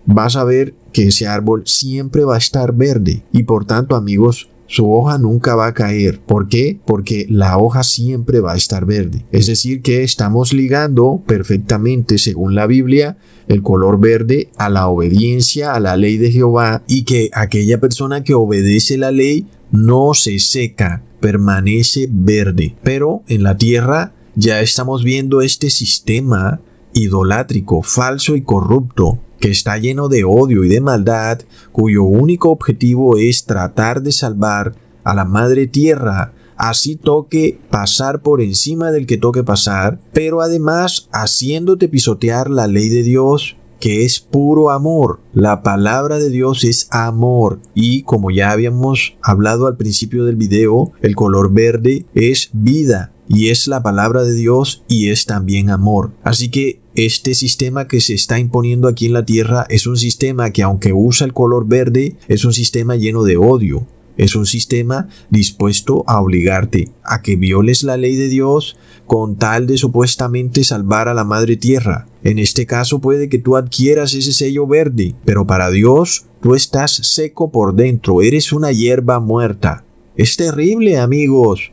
[0.05, 4.49] vas a ver que ese árbol siempre va a estar verde y por tanto amigos
[4.71, 6.21] su hoja nunca va a caer.
[6.21, 6.79] ¿Por qué?
[6.87, 9.27] Porque la hoja siempre va a estar verde.
[9.33, 15.75] Es decir, que estamos ligando perfectamente, según la Biblia, el color verde a la obediencia
[15.75, 20.39] a la ley de Jehová y que aquella persona que obedece la ley no se
[20.39, 22.77] seca, permanece verde.
[22.85, 26.61] Pero en la tierra ya estamos viendo este sistema
[26.93, 31.41] idolátrico, falso y corrupto que está lleno de odio y de maldad,
[31.73, 38.43] cuyo único objetivo es tratar de salvar a la madre tierra, así toque pasar por
[38.43, 44.21] encima del que toque pasar, pero además haciéndote pisotear la ley de Dios, que es
[44.21, 45.21] puro amor.
[45.33, 50.93] La palabra de Dios es amor y como ya habíamos hablado al principio del video,
[51.01, 56.13] el color verde es vida y es la palabra de Dios y es también amor.
[56.25, 60.51] Así que este sistema que se está imponiendo aquí en la Tierra es un sistema
[60.51, 63.87] que aunque usa el color verde, es un sistema lleno de odio.
[64.17, 68.77] Es un sistema dispuesto a obligarte a que violes la ley de Dios
[69.07, 72.07] con tal de supuestamente salvar a la madre tierra.
[72.23, 76.93] En este caso puede que tú adquieras ese sello verde, pero para Dios tú estás
[76.93, 79.85] seco por dentro, eres una hierba muerta.
[80.17, 81.73] Es terrible, amigos.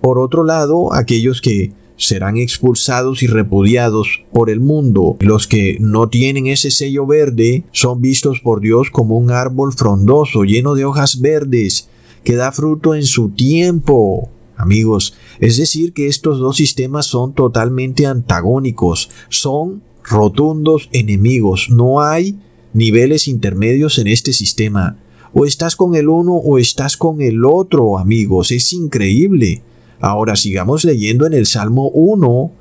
[0.00, 5.16] Por otro lado, aquellos que serán expulsados y repudiados por el mundo.
[5.20, 10.44] Los que no tienen ese sello verde son vistos por Dios como un árbol frondoso,
[10.44, 11.88] lleno de hojas verdes,
[12.24, 14.30] que da fruto en su tiempo.
[14.56, 22.38] Amigos, es decir que estos dos sistemas son totalmente antagónicos, son rotundos enemigos, no hay
[22.72, 24.98] niveles intermedios en este sistema.
[25.32, 29.62] O estás con el uno o estás con el otro, amigos, es increíble.
[30.00, 32.52] Ahora sigamos leyendo en el Salmo 1.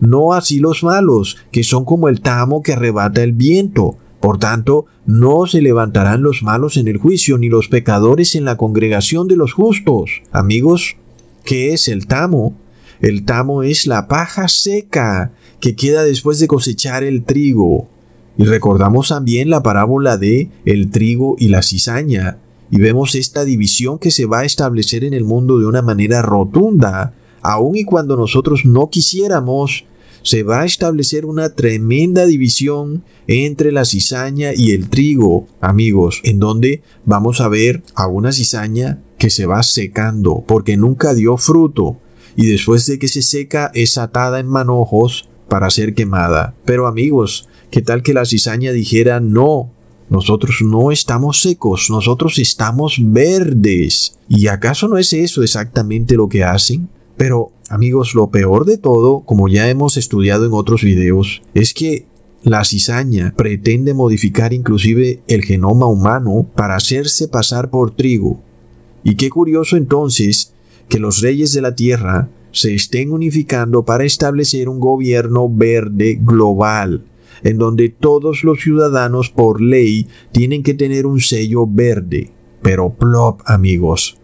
[0.00, 3.96] No así los malos, que son como el tamo que arrebata el viento.
[4.20, 8.56] Por tanto, no se levantarán los malos en el juicio, ni los pecadores en la
[8.56, 10.22] congregación de los justos.
[10.32, 10.96] Amigos,
[11.44, 12.56] ¿qué es el tamo?
[13.00, 17.88] El tamo es la paja seca que queda después de cosechar el trigo.
[18.36, 22.38] Y recordamos también la parábola de el trigo y la cizaña
[22.70, 26.22] y vemos esta división que se va a establecer en el mundo de una manera
[26.22, 29.84] rotunda, aun y cuando nosotros no quisiéramos,
[30.22, 36.38] se va a establecer una tremenda división entre la cizaña y el trigo, amigos, en
[36.38, 41.98] donde vamos a ver a una cizaña que se va secando porque nunca dio fruto
[42.36, 46.54] y después de que se seca es atada en manojos para ser quemada.
[46.64, 49.72] Pero amigos, ¿qué tal que la cizaña dijera no?
[50.10, 54.18] Nosotros no estamos secos, nosotros estamos verdes.
[54.28, 56.88] ¿Y acaso no es eso exactamente lo que hacen?
[57.16, 62.06] Pero, amigos, lo peor de todo, como ya hemos estudiado en otros videos, es que
[62.42, 68.40] la cizaña pretende modificar inclusive el genoma humano para hacerse pasar por trigo.
[69.02, 70.54] Y qué curioso entonces
[70.88, 77.04] que los reyes de la tierra se estén unificando para establecer un gobierno verde global
[77.42, 82.30] en donde todos los ciudadanos por ley tienen que tener un sello verde.
[82.62, 84.18] Pero plop, amigos,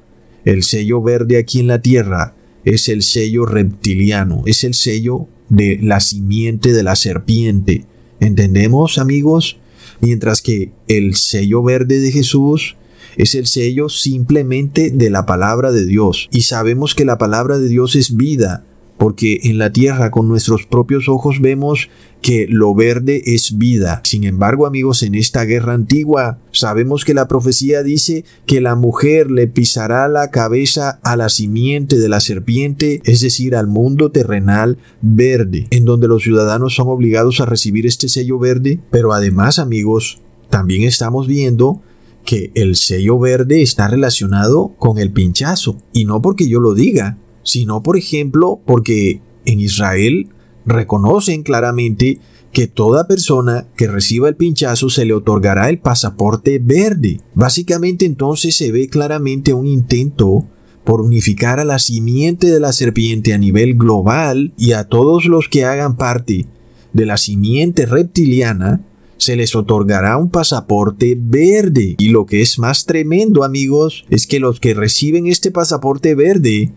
[0.45, 2.35] el sello verde aquí en la Tierra
[2.65, 7.85] es el sello reptiliano, es el sello de la simiente de la serpiente.
[8.21, 9.59] ¿Entendemos, amigos?
[10.01, 12.77] Mientras que el sello verde de Jesús
[13.17, 16.29] es el sello simplemente de la palabra de Dios.
[16.33, 18.65] Y sabemos que la palabra de Dios es vida,
[18.97, 21.89] porque en la tierra con nuestros propios ojos vemos
[22.23, 24.01] que lo verde es vida.
[24.05, 29.31] Sin embargo, amigos, en esta guerra antigua sabemos que la profecía dice que la mujer
[29.31, 34.79] le pisará la cabeza a la simiente de la serpiente, es decir, al mundo terrenal
[35.03, 38.81] verde, en donde los ciudadanos son obligados a recibir este sello verde.
[38.91, 41.83] Pero además, amigos, también estamos viendo
[42.25, 47.19] que el sello verde está relacionado con el pinchazo, y no porque yo lo diga,
[47.45, 50.29] sino por ejemplo porque en Israel
[50.67, 52.19] reconocen claramente
[52.53, 57.21] que toda persona que reciba el pinchazo se le otorgará el pasaporte verde.
[57.35, 60.47] Básicamente entonces se ve claramente un intento
[60.85, 65.49] por unificar a la simiente de la serpiente a nivel global y a todos los
[65.49, 66.47] que hagan parte
[66.93, 68.83] de la simiente reptiliana
[69.17, 71.97] se les otorgará un pasaporte verde.
[71.99, 76.73] Y lo que es más tremendo amigos es que los que reciben este pasaporte verde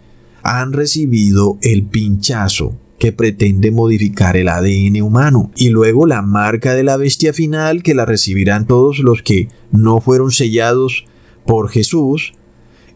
[0.48, 5.52] han recibido el pinchazo que pretende modificar el ADN humano.
[5.58, 10.00] Y luego la marca de la bestia final que la recibirán todos los que no
[10.00, 11.06] fueron sellados
[11.46, 12.34] por Jesús,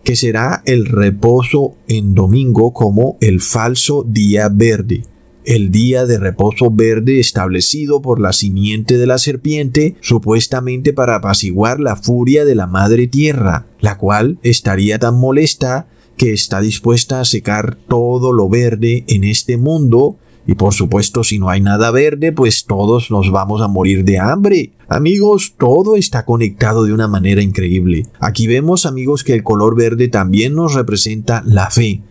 [0.04, 5.04] que será el reposo en domingo como el falso día verde,
[5.43, 11.82] el día de reposo verde establecido por la simiente de la serpiente, supuestamente para apaciguar
[11.82, 15.88] la furia de la madre tierra, la cual estaría tan molesta
[16.22, 21.39] que está dispuesta a secar todo lo verde en este mundo y por supuesto, si
[21.39, 24.72] no hay nada verde, pues todos nos vamos a morir de hambre.
[24.88, 28.05] Amigos, todo está conectado de una manera increíble.
[28.19, 32.03] Aquí vemos, amigos, que el color verde también nos representa la fe,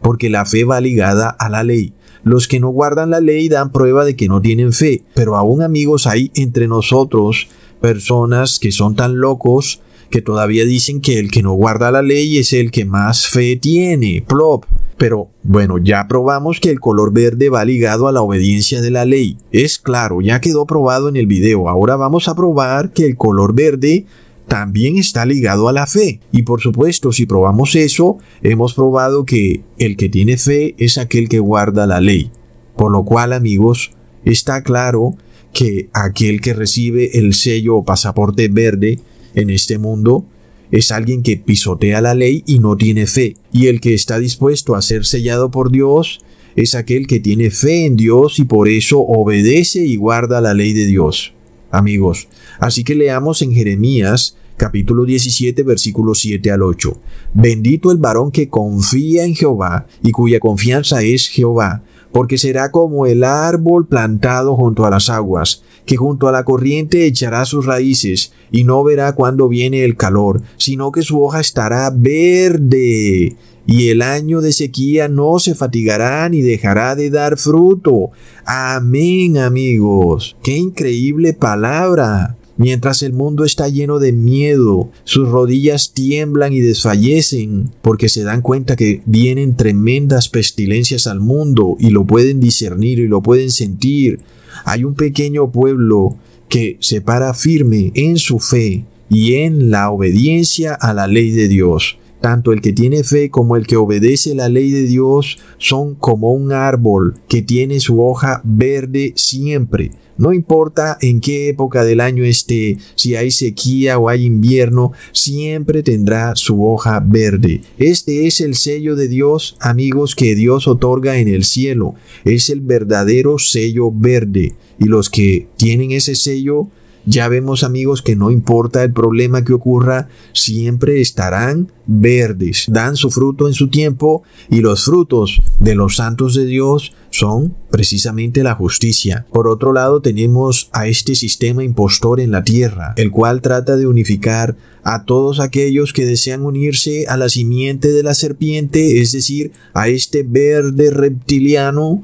[0.00, 1.92] porque la fe va ligada a la ley.
[2.22, 5.60] Los que no guardan la ley dan prueba de que no tienen fe, pero aún
[5.60, 7.48] amigos hay entre nosotros
[7.82, 12.38] personas que son tan locos que todavía dicen que el que no guarda la ley
[12.38, 14.64] es el que más fe tiene, plop.
[14.96, 19.04] Pero bueno, ya probamos que el color verde va ligado a la obediencia de la
[19.04, 19.38] ley.
[19.52, 21.68] Es claro, ya quedó probado en el video.
[21.68, 24.06] Ahora vamos a probar que el color verde
[24.48, 26.20] también está ligado a la fe.
[26.32, 31.28] Y por supuesto, si probamos eso, hemos probado que el que tiene fe es aquel
[31.28, 32.32] que guarda la ley.
[32.76, 33.92] Por lo cual, amigos,
[34.24, 35.14] está claro
[35.52, 38.98] que aquel que recibe el sello o pasaporte verde
[39.34, 40.24] en este mundo
[40.70, 43.36] es alguien que pisotea la ley y no tiene fe.
[43.52, 46.20] Y el que está dispuesto a ser sellado por Dios
[46.56, 50.72] es aquel que tiene fe en Dios y por eso obedece y guarda la ley
[50.72, 51.32] de Dios.
[51.70, 52.28] Amigos,
[52.60, 57.00] así que leamos en Jeremías capítulo 17 versículos 7 al 8.
[57.34, 61.84] Bendito el varón que confía en Jehová y cuya confianza es Jehová,
[62.18, 67.06] porque será como el árbol plantado junto a las aguas, que junto a la corriente
[67.06, 71.92] echará sus raíces, y no verá cuando viene el calor, sino que su hoja estará
[71.94, 78.10] verde, y el año de sequía no se fatigará ni dejará de dar fruto.
[78.44, 80.36] Amén, amigos.
[80.42, 82.37] Qué increíble palabra.
[82.58, 88.42] Mientras el mundo está lleno de miedo, sus rodillas tiemblan y desfallecen porque se dan
[88.42, 94.18] cuenta que vienen tremendas pestilencias al mundo y lo pueden discernir y lo pueden sentir.
[94.64, 96.16] Hay un pequeño pueblo
[96.48, 101.46] que se para firme en su fe y en la obediencia a la ley de
[101.46, 101.96] Dios.
[102.20, 106.32] Tanto el que tiene fe como el que obedece la ley de Dios son como
[106.32, 109.92] un árbol que tiene su hoja verde siempre.
[110.18, 115.84] No importa en qué época del año esté, si hay sequía o hay invierno, siempre
[115.84, 117.60] tendrá su hoja verde.
[117.78, 121.94] Este es el sello de Dios, amigos, que Dios otorga en el cielo.
[122.24, 124.54] Es el verdadero sello verde.
[124.80, 126.68] Y los que tienen ese sello
[127.06, 133.10] ya vemos amigos que no importa el problema que ocurra, siempre estarán verdes, dan su
[133.10, 138.54] fruto en su tiempo y los frutos de los santos de Dios son precisamente la
[138.54, 139.26] justicia.
[139.32, 143.86] Por otro lado tenemos a este sistema impostor en la tierra, el cual trata de
[143.86, 149.52] unificar a todos aquellos que desean unirse a la simiente de la serpiente, es decir,
[149.74, 152.02] a este verde reptiliano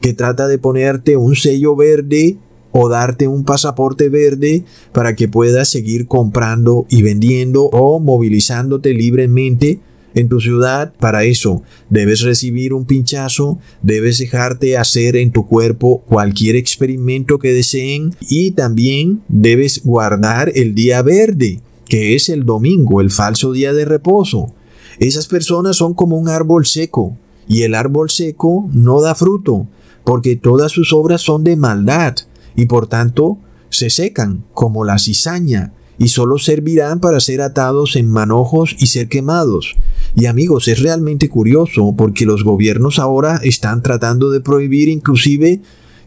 [0.00, 2.36] que trata de ponerte un sello verde
[2.72, 9.80] o darte un pasaporte verde para que puedas seguir comprando y vendiendo o movilizándote libremente
[10.14, 10.92] en tu ciudad.
[10.98, 17.52] Para eso debes recibir un pinchazo, debes dejarte hacer en tu cuerpo cualquier experimento que
[17.52, 23.72] deseen y también debes guardar el día verde, que es el domingo, el falso día
[23.72, 24.54] de reposo.
[24.98, 27.16] Esas personas son como un árbol seco
[27.48, 29.66] y el árbol seco no da fruto
[30.04, 32.16] porque todas sus obras son de maldad
[32.56, 33.38] y por tanto
[33.70, 39.08] se secan como la cizaña y solo servirán para ser atados en manojos y ser
[39.08, 39.76] quemados.
[40.16, 45.60] Y amigos, es realmente curioso porque los gobiernos ahora están tratando de prohibir inclusive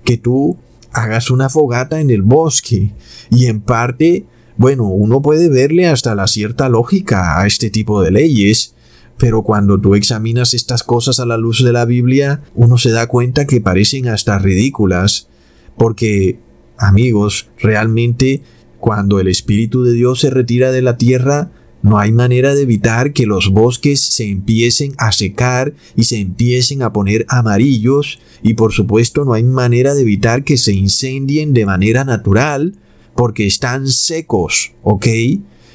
[0.04, 0.58] que tú
[0.92, 2.92] hagas una fogata en el bosque.
[3.30, 4.26] Y en parte,
[4.58, 8.76] bueno, uno puede verle hasta la cierta lógica a este tipo de leyes,
[9.18, 13.08] pero cuando tú examinas estas cosas a la luz de la Biblia, uno se da
[13.08, 15.30] cuenta que parecen hasta ridículas
[15.78, 16.40] porque,
[16.78, 18.42] amigos, realmente
[18.80, 21.52] cuando el Espíritu de Dios se retira de la tierra,
[21.82, 26.82] no hay manera de evitar que los bosques se empiecen a secar y se empiecen
[26.82, 31.66] a poner amarillos y por supuesto no hay manera de evitar que se incendien de
[31.68, 32.74] manera natural
[33.16, 35.06] porque están secos, ¿ok?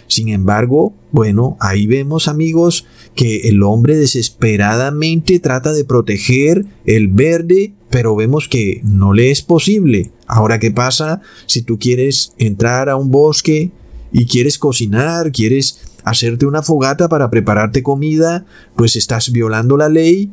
[0.09, 7.75] Sin embargo, bueno, ahí vemos amigos que el hombre desesperadamente trata de proteger el verde,
[7.91, 10.13] pero vemos que no le es posible.
[10.27, 13.73] Ahora, ¿qué pasa si tú quieres entrar a un bosque
[14.13, 20.31] y quieres cocinar, quieres hacerte una fogata para prepararte comida, pues estás violando la ley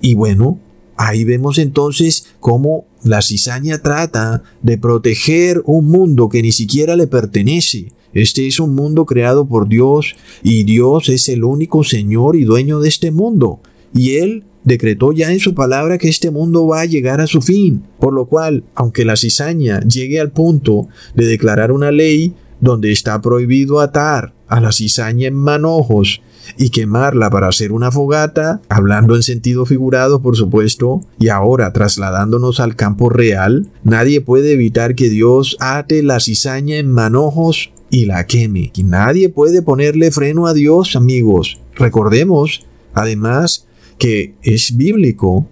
[0.00, 0.58] y bueno,
[0.96, 7.06] ahí vemos entonces cómo la cizaña trata de proteger un mundo que ni siquiera le
[7.06, 7.92] pertenece.
[8.12, 12.80] Este es un mundo creado por Dios y Dios es el único Señor y dueño
[12.80, 13.60] de este mundo.
[13.94, 17.40] Y Él decretó ya en su palabra que este mundo va a llegar a su
[17.40, 17.82] fin.
[17.98, 23.20] Por lo cual, aunque la cizaña llegue al punto de declarar una ley donde está
[23.20, 26.20] prohibido atar a la cizaña en manojos
[26.56, 32.60] y quemarla para hacer una fogata, hablando en sentido figurado por supuesto, y ahora trasladándonos
[32.60, 38.26] al campo real, nadie puede evitar que Dios ate la cizaña en manojos y la
[38.26, 38.70] queme.
[38.74, 41.58] Y nadie puede ponerle freno a Dios, amigos.
[41.74, 43.67] Recordemos, además,
[43.98, 45.46] que es bíblico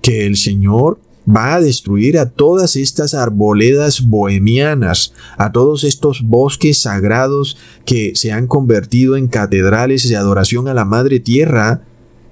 [0.00, 0.98] que el Señor
[1.28, 8.32] va a destruir a todas estas arboledas bohemianas, a todos estos bosques sagrados que se
[8.32, 11.82] han convertido en catedrales de adoración a la Madre Tierra.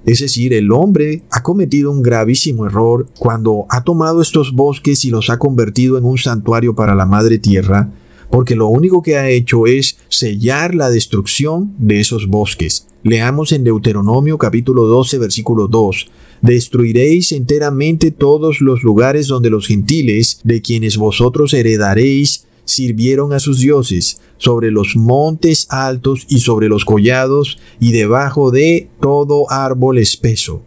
[0.06, 5.10] Es decir, el hombre ha cometido un gravísimo error cuando ha tomado estos bosques y
[5.10, 7.90] los ha convertido en un santuario para la Madre Tierra,
[8.30, 12.86] porque lo único que ha hecho es sellar la destrucción de esos bosques.
[13.02, 16.10] Leamos en Deuteronomio capítulo 12 versículo 2.
[16.42, 23.58] Destruiréis enteramente todos los lugares donde los gentiles, de quienes vosotros heredaréis, sirvieron a sus
[23.58, 30.62] dioses sobre los montes altos y sobre los collados y debajo de todo árbol espeso.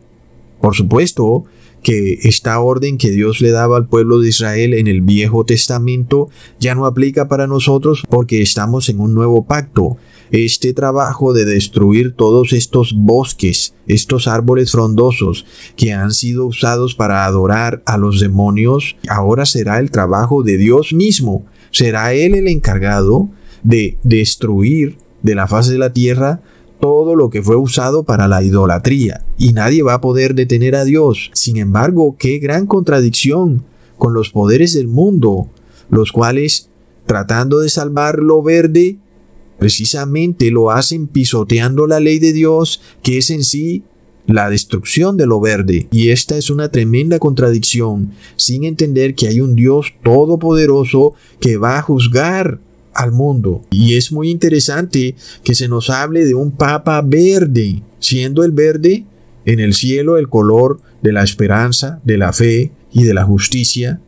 [0.61, 1.45] Por supuesto
[1.83, 6.29] que esta orden que Dios le daba al pueblo de Israel en el Viejo Testamento
[6.59, 9.97] ya no aplica para nosotros porque estamos en un nuevo pacto.
[10.31, 17.25] Este trabajo de destruir todos estos bosques, estos árboles frondosos que han sido usados para
[17.25, 21.45] adorar a los demonios, ahora será el trabajo de Dios mismo.
[21.69, 23.29] Será Él el encargado
[23.61, 26.41] de destruir de la faz de la tierra
[26.83, 30.83] todo lo que fue usado para la idolatría, y nadie va a poder detener a
[30.83, 31.31] Dios.
[31.31, 33.63] Sin embargo, qué gran contradicción
[33.97, 35.47] con los poderes del mundo,
[35.89, 36.67] los cuales,
[37.05, 38.97] tratando de salvar lo verde,
[39.59, 43.83] precisamente lo hacen pisoteando la ley de Dios, que es en sí
[44.27, 45.87] la destrucción de lo verde.
[45.89, 51.77] Y esta es una tremenda contradicción, sin entender que hay un Dios todopoderoso que va
[51.77, 52.59] a juzgar
[52.93, 53.63] al mundo.
[53.71, 59.05] Y es muy interesante que se nos hable de un papa verde, siendo el verde
[59.45, 63.99] en el cielo el color de la esperanza, de la fe y de la justicia.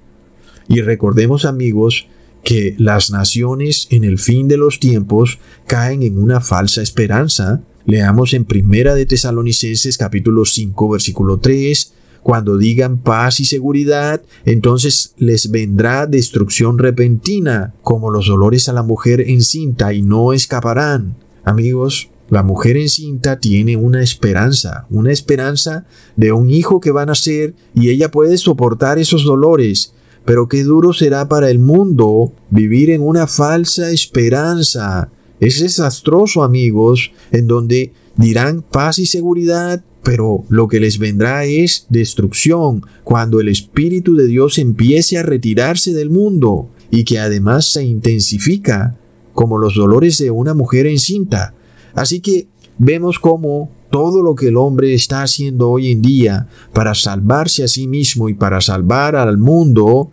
[0.67, 2.07] Y recordemos amigos
[2.43, 7.61] que las naciones en el fin de los tiempos caen en una falsa esperanza.
[7.86, 11.93] Leamos en Primera de Tesalonicenses capítulo 5 versículo 3,
[12.26, 18.82] cuando digan paz y seguridad, entonces les vendrá destrucción repentina, como los dolores a la
[18.82, 21.17] mujer encinta, y no escaparán.
[21.43, 27.05] Amigos, la mujer encinta tiene una esperanza, una esperanza de un hijo que va a
[27.05, 29.93] nacer y ella puede soportar esos dolores.
[30.26, 35.11] Pero qué duro será para el mundo vivir en una falsa esperanza.
[35.39, 41.88] Es desastroso, amigos, en donde dirán paz y seguridad, pero lo que les vendrá es
[41.89, 47.84] destrucción cuando el Espíritu de Dios empiece a retirarse del mundo y que además se
[47.84, 48.99] intensifica
[49.34, 51.56] como los dolores de una mujer encinta.
[51.95, 52.47] Así que
[52.78, 57.68] vemos cómo todo lo que el hombre está haciendo hoy en día para salvarse a
[57.68, 60.12] sí mismo y para salvar al mundo,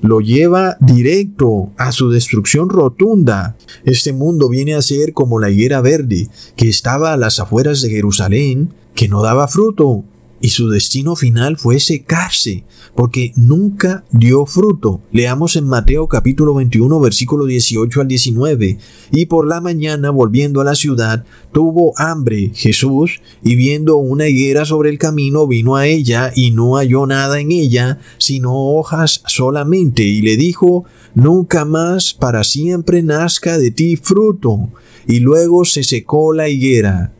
[0.00, 3.56] lo lleva directo a su destrucción rotunda.
[3.84, 7.90] Este mundo viene a ser como la higuera verde que estaba a las afueras de
[7.90, 10.04] Jerusalén que no daba fruto
[10.44, 12.64] y su destino final fue secarse,
[12.94, 15.00] porque nunca dio fruto.
[15.10, 18.78] Leamos en Mateo capítulo 21 versículo 18 al 19.
[19.10, 24.66] Y por la mañana, volviendo a la ciudad, tuvo hambre Jesús, y viendo una higuera
[24.66, 30.02] sobre el camino, vino a ella, y no halló nada en ella, sino hojas solamente,
[30.02, 30.84] y le dijo,
[31.14, 34.68] Nunca más para siempre nazca de ti fruto.
[35.06, 37.13] Y luego se secó la higuera.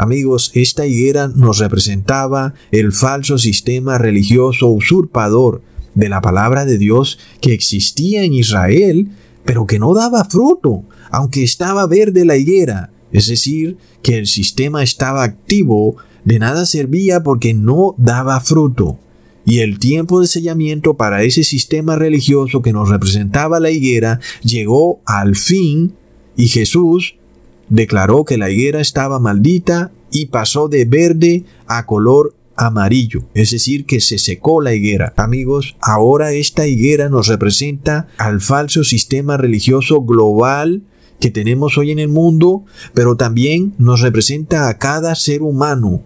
[0.00, 5.60] Amigos, esta higuera nos representaba el falso sistema religioso usurpador
[5.94, 9.10] de la palabra de Dios que existía en Israel,
[9.44, 12.90] pero que no daba fruto, aunque estaba verde la higuera.
[13.12, 18.98] Es decir, que el sistema estaba activo, de nada servía porque no daba fruto.
[19.44, 25.02] Y el tiempo de sellamiento para ese sistema religioso que nos representaba la higuera llegó
[25.04, 25.92] al fin
[26.38, 27.16] y Jesús
[27.70, 33.86] declaró que la higuera estaba maldita y pasó de verde a color amarillo, es decir,
[33.86, 35.14] que se secó la higuera.
[35.16, 40.82] Amigos, ahora esta higuera nos representa al falso sistema religioso global
[41.20, 46.02] que tenemos hoy en el mundo, pero también nos representa a cada ser humano.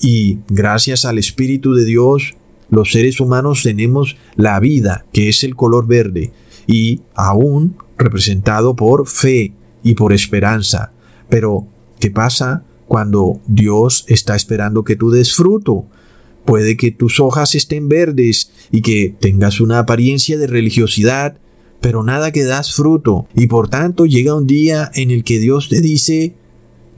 [0.00, 2.34] Y gracias al Espíritu de Dios,
[2.70, 6.32] los seres humanos tenemos la vida, que es el color verde,
[6.66, 9.52] y aún representado por fe
[9.82, 10.92] y por esperanza.
[11.30, 11.66] Pero,
[11.98, 15.86] ¿qué pasa cuando Dios está esperando que tú des fruto?
[16.44, 21.38] Puede que tus hojas estén verdes y que tengas una apariencia de religiosidad,
[21.80, 23.26] pero nada que das fruto.
[23.34, 26.34] Y por tanto llega un día en el que Dios te dice,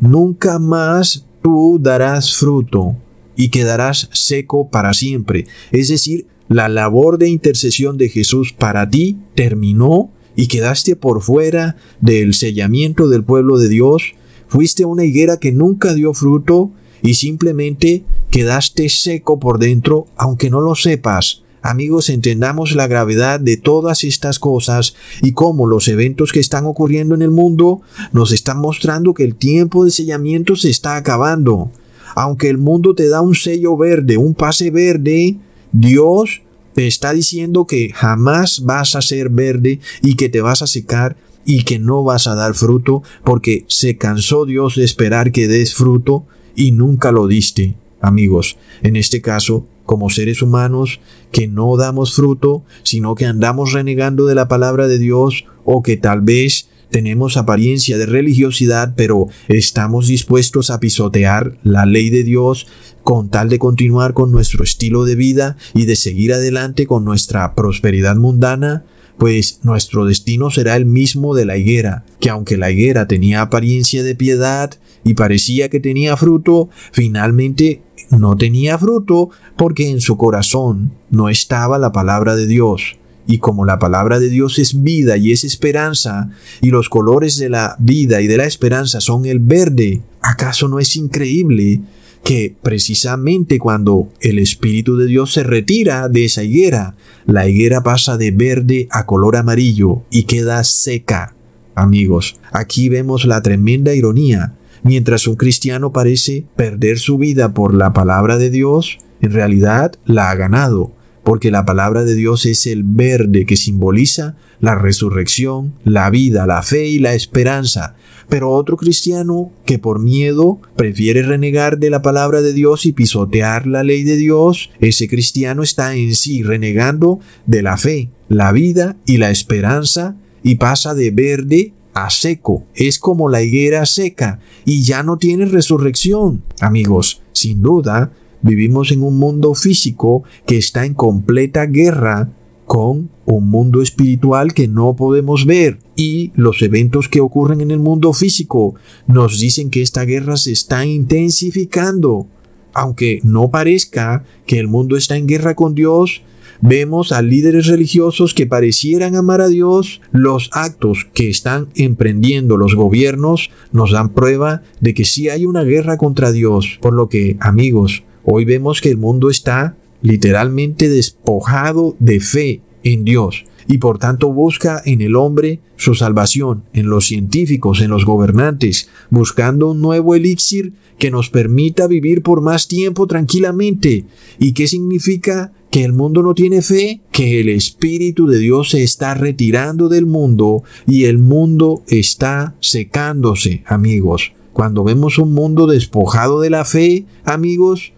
[0.01, 2.97] nunca más tú darás fruto
[3.37, 5.47] y quedarás seco para siempre.
[5.71, 11.77] Es decir, la labor de intercesión de Jesús para ti terminó y quedaste por fuera
[12.01, 14.15] del sellamiento del pueblo de Dios
[14.53, 20.61] Fuiste una higuera que nunca dio fruto y simplemente quedaste seco por dentro, aunque no
[20.61, 21.43] lo sepas.
[21.63, 27.15] Amigos, entendamos la gravedad de todas estas cosas y cómo los eventos que están ocurriendo
[27.15, 27.81] en el mundo
[28.13, 31.71] nos están mostrando que el tiempo de sellamiento se está acabando.
[32.15, 35.39] Aunque el mundo te da un sello verde, un pase verde,
[35.73, 36.43] Dios
[36.75, 41.17] te está diciendo que jamás vas a ser verde y que te vas a secar
[41.45, 45.75] y que no vas a dar fruto porque se cansó Dios de esperar que des
[45.75, 47.77] fruto y nunca lo diste.
[48.01, 54.27] Amigos, en este caso como seres humanos que no damos fruto, sino que andamos renegando
[54.27, 60.07] de la palabra de Dios o que tal vez tenemos apariencia de religiosidad, pero estamos
[60.09, 62.67] dispuestos a pisotear la ley de Dios
[63.03, 67.55] con tal de continuar con nuestro estilo de vida y de seguir adelante con nuestra
[67.55, 68.85] prosperidad mundana,
[69.19, 74.03] pues nuestro destino será el mismo de la higuera, que aunque la higuera tenía apariencia
[74.03, 74.73] de piedad
[75.05, 81.79] y parecía que tenía fruto, finalmente no tenía fruto porque en su corazón no estaba
[81.79, 82.97] la palabra de Dios.
[83.27, 87.49] Y como la palabra de Dios es vida y es esperanza, y los colores de
[87.49, 91.81] la vida y de la esperanza son el verde, ¿acaso no es increíble
[92.25, 96.95] que precisamente cuando el Espíritu de Dios se retira de esa higuera,
[97.27, 101.35] la higuera pasa de verde a color amarillo y queda seca?
[101.75, 104.55] Amigos, aquí vemos la tremenda ironía.
[104.83, 110.31] Mientras un cristiano parece perder su vida por la palabra de Dios, en realidad la
[110.31, 110.93] ha ganado
[111.25, 116.63] porque la palabra de Dios es el verde que simboliza la resurrección, la vida, la
[116.63, 117.95] fe y la esperanza.
[118.29, 123.67] Pero otro cristiano que por miedo prefiere renegar de la palabra de Dios y pisotear
[123.67, 128.97] la ley de Dios, ese cristiano está en sí renegando de la fe, la vida
[129.05, 132.65] y la esperanza y pasa de verde a seco.
[132.75, 136.43] Es como la higuera seca y ya no tiene resurrección.
[136.61, 138.13] Amigos, sin duda,
[138.43, 142.33] Vivimos en un mundo físico que está en completa guerra
[142.67, 147.79] con un mundo espiritual que no podemos ver y los eventos que ocurren en el
[147.79, 148.75] mundo físico
[149.07, 152.27] nos dicen que esta guerra se está intensificando.
[152.75, 156.23] Aunque no parezca que el mundo está en guerra con Dios,
[156.63, 162.75] vemos a líderes religiosos que parecieran amar a Dios, los actos que están emprendiendo los
[162.75, 166.79] gobiernos nos dan prueba de que sí hay una guerra contra Dios.
[166.81, 173.05] Por lo que, amigos, Hoy vemos que el mundo está literalmente despojado de fe en
[173.05, 178.05] Dios y por tanto busca en el hombre su salvación, en los científicos, en los
[178.05, 184.05] gobernantes, buscando un nuevo elixir que nos permita vivir por más tiempo tranquilamente.
[184.39, 187.01] ¿Y qué significa que el mundo no tiene fe?
[187.11, 193.63] Que el Espíritu de Dios se está retirando del mundo y el mundo está secándose,
[193.67, 194.33] amigos.
[194.53, 197.93] Cuando vemos un mundo despojado de la fe, amigos,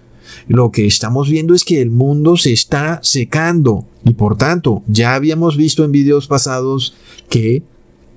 [0.49, 5.14] lo que estamos viendo es que el mundo se está secando y por tanto ya
[5.14, 6.95] habíamos visto en videos pasados
[7.29, 7.62] que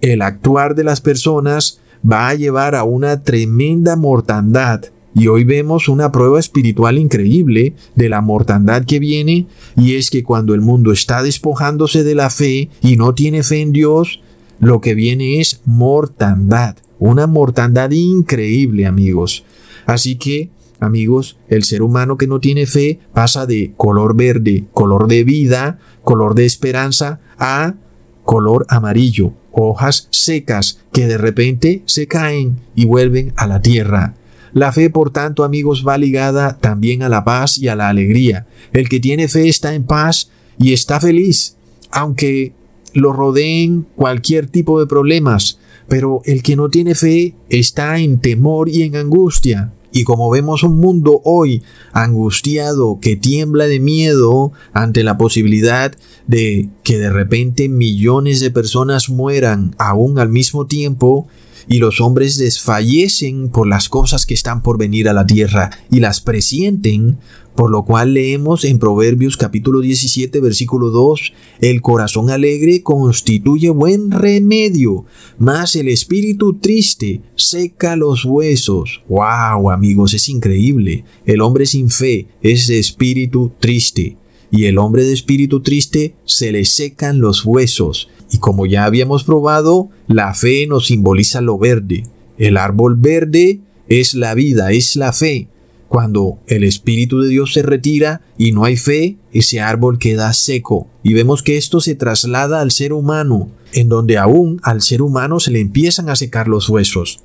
[0.01, 1.79] el actuar de las personas
[2.09, 4.85] va a llevar a una tremenda mortandad
[5.17, 10.21] y hoy vemos una prueba espiritual increíble de la mortandad que viene, y es que
[10.21, 14.21] cuando el mundo está despojándose de la fe y no tiene fe en Dios,
[14.59, 19.43] lo que viene es mortandad, una mortandad increíble amigos.
[19.87, 25.07] Así que Amigos, el ser humano que no tiene fe pasa de color verde, color
[25.07, 27.75] de vida, color de esperanza, a
[28.23, 34.15] color amarillo, hojas secas que de repente se caen y vuelven a la tierra.
[34.53, 38.47] La fe, por tanto, amigos, va ligada también a la paz y a la alegría.
[38.73, 41.57] El que tiene fe está en paz y está feliz,
[41.91, 42.53] aunque
[42.93, 48.69] lo rodeen cualquier tipo de problemas, pero el que no tiene fe está en temor
[48.69, 49.73] y en angustia.
[49.97, 55.91] Y como vemos un mundo hoy angustiado que tiembla de miedo ante la posibilidad
[56.27, 61.27] de que de repente millones de personas mueran aún al mismo tiempo,
[61.67, 65.99] y los hombres desfallecen por las cosas que están por venir a la tierra y
[65.99, 67.17] las presienten,
[67.57, 74.11] por lo cual leemos en Proverbios capítulo 17 versículo 2, el corazón alegre constituye buen
[74.11, 75.05] remedio,
[75.39, 79.01] mas el espíritu triste seca los huesos.
[79.09, 80.13] ¡Wow, amigos!
[80.13, 81.03] Es increíble.
[81.25, 84.17] El hombre sin fe es de espíritu triste
[84.51, 88.07] y el hombre de espíritu triste se le secan los huesos.
[88.31, 92.03] Y como ya habíamos probado, la fe nos simboliza lo verde.
[92.37, 95.47] El árbol verde es la vida, es la fe.
[95.87, 100.87] Cuando el Espíritu de Dios se retira y no hay fe, ese árbol queda seco.
[101.03, 105.39] Y vemos que esto se traslada al ser humano, en donde aún al ser humano
[105.39, 107.19] se le empiezan a secar los huesos.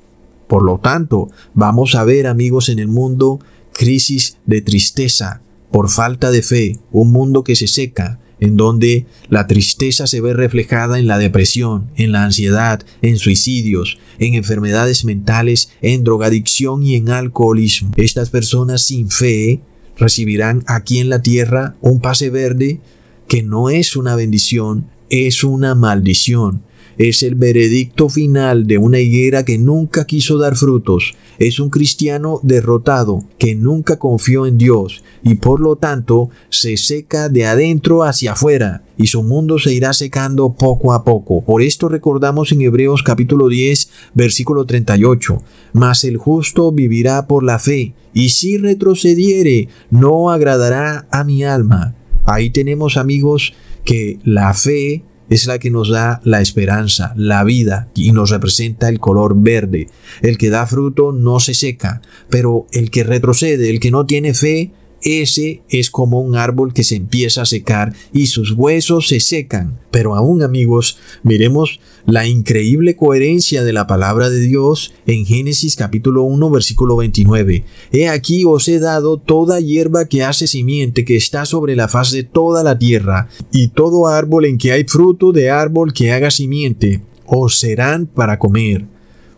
[0.47, 3.39] Por lo tanto, vamos a ver, amigos, en el mundo
[3.73, 5.41] crisis de tristeza
[5.71, 10.33] por falta de fe, un mundo que se seca, en donde la tristeza se ve
[10.33, 16.95] reflejada en la depresión, en la ansiedad, en suicidios, en enfermedades mentales, en drogadicción y
[16.95, 17.91] en alcoholismo.
[17.95, 19.61] Estas personas sin fe
[19.95, 22.81] recibirán aquí en la tierra un pase verde
[23.29, 26.63] que no es una bendición, es una maldición.
[26.97, 31.15] Es el veredicto final de una higuera que nunca quiso dar frutos.
[31.39, 37.29] Es un cristiano derrotado que nunca confió en Dios y por lo tanto se seca
[37.29, 41.43] de adentro hacia afuera y su mundo se irá secando poco a poco.
[41.43, 45.41] Por esto recordamos en Hebreos capítulo 10 versículo 38,
[45.73, 51.95] mas el justo vivirá por la fe y si retrocediere no agradará a mi alma.
[52.25, 55.03] Ahí tenemos amigos que la fe
[55.33, 59.89] es la que nos da la esperanza, la vida y nos representa el color verde.
[60.21, 64.33] El que da fruto no se seca, pero el que retrocede, el que no tiene
[64.33, 64.71] fe,
[65.01, 69.79] ese es como un árbol que se empieza a secar y sus huesos se secan.
[69.91, 76.23] Pero aún amigos, miremos la increíble coherencia de la palabra de Dios en Génesis capítulo
[76.23, 77.63] 1 versículo 29.
[77.91, 82.11] He aquí os he dado toda hierba que hace simiente que está sobre la faz
[82.11, 86.31] de toda la tierra, y todo árbol en que hay fruto de árbol que haga
[86.31, 88.85] simiente, os serán para comer.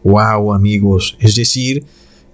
[0.03, 1.84] Wow amigos, es decir,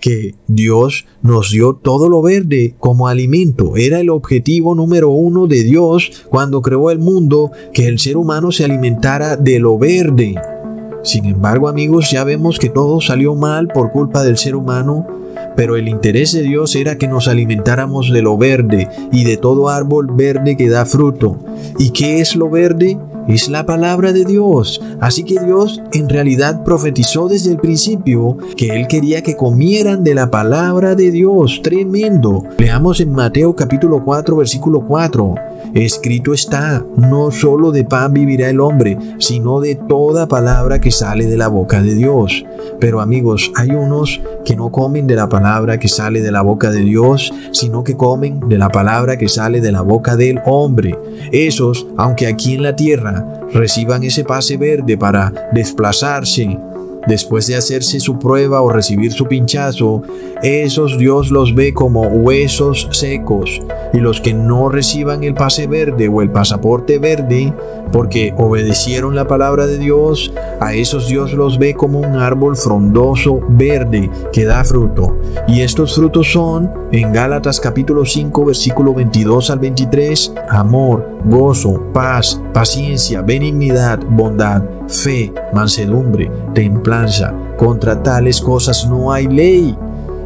[0.02, 3.78] que Dios nos dio todo lo verde como alimento.
[3.78, 8.52] Era el objetivo número uno de Dios cuando creó el mundo, que el ser humano
[8.52, 10.36] se alimentara de lo verde.
[11.04, 15.08] Sin embargo, amigos, ya vemos que todo salió mal por culpa del ser humano,
[15.56, 19.70] pero el interés de Dios era que nos alimentáramos de lo verde y de todo
[19.70, 21.38] árbol verde que da fruto.
[21.80, 22.98] ¿Y qué es lo verde?
[23.28, 24.82] Es la palabra de Dios.
[25.00, 30.16] Así que Dios en realidad profetizó desde el principio que Él quería que comieran de
[30.16, 31.62] la palabra de Dios.
[31.64, 32.44] Tremendo.
[32.58, 35.36] Leamos en Mateo capítulo 4 versículo 4.
[35.74, 41.28] Escrito está, no solo de pan vivirá el hombre, sino de toda palabra que sale
[41.28, 42.46] de la boca de Dios.
[42.80, 46.72] Pero amigos, hay unos que no comen de la palabra que sale de la boca
[46.72, 50.98] de Dios, sino que comen de la palabra que sale de la boca del hombre.
[51.32, 56.58] Esos, aunque aquí en la tierra reciban ese pase verde para desplazarse
[57.08, 60.02] después de hacerse su prueba o recibir su pinchazo,
[60.44, 63.62] esos Dios los ve como huesos secos.
[63.94, 67.54] Y los que no reciban el pase verde o el pasaporte verde,
[67.92, 73.40] porque obedecieron la palabra de Dios, a esos Dios los ve como un árbol frondoso
[73.50, 75.18] verde que da fruto.
[75.48, 82.42] Y estos frutos son, en Gálatas capítulo 5, versículo 22 al 23, amor, gozo, paz,
[82.54, 87.34] paciencia, benignidad, bondad, fe, mansedumbre, templanza.
[87.58, 89.78] Contra tales cosas no hay ley.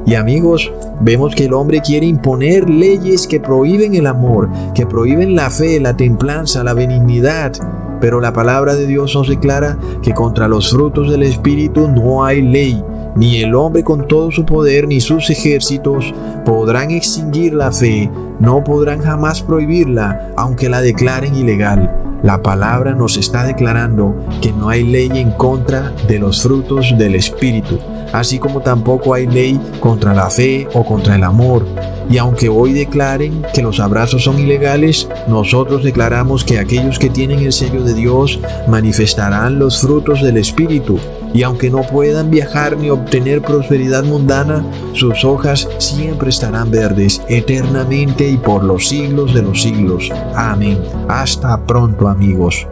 [0.05, 5.35] Y amigos, vemos que el hombre quiere imponer leyes que prohíben el amor, que prohíben
[5.35, 7.53] la fe, la templanza, la benignidad.
[7.99, 12.41] Pero la palabra de Dios nos declara que contra los frutos del Espíritu no hay
[12.41, 12.83] ley.
[13.15, 16.13] Ni el hombre con todo su poder ni sus ejércitos
[16.43, 22.04] podrán extinguir la fe, no podrán jamás prohibirla, aunque la declaren ilegal.
[22.25, 27.13] La palabra nos está declarando que no hay ley en contra de los frutos del
[27.13, 27.79] Espíritu,
[28.13, 31.65] así como tampoco hay ley contra la fe o contra el amor.
[32.09, 37.39] Y aunque hoy declaren que los abrazos son ilegales, nosotros declaramos que aquellos que tienen
[37.39, 40.99] el sello de Dios manifestarán los frutos del Espíritu.
[41.33, 48.29] Y aunque no puedan viajar ni obtener prosperidad mundana, sus hojas siempre estarán verdes eternamente
[48.29, 50.11] y por los siglos de los siglos.
[50.33, 50.79] Amén.
[51.09, 52.67] Hasta pronto amigos.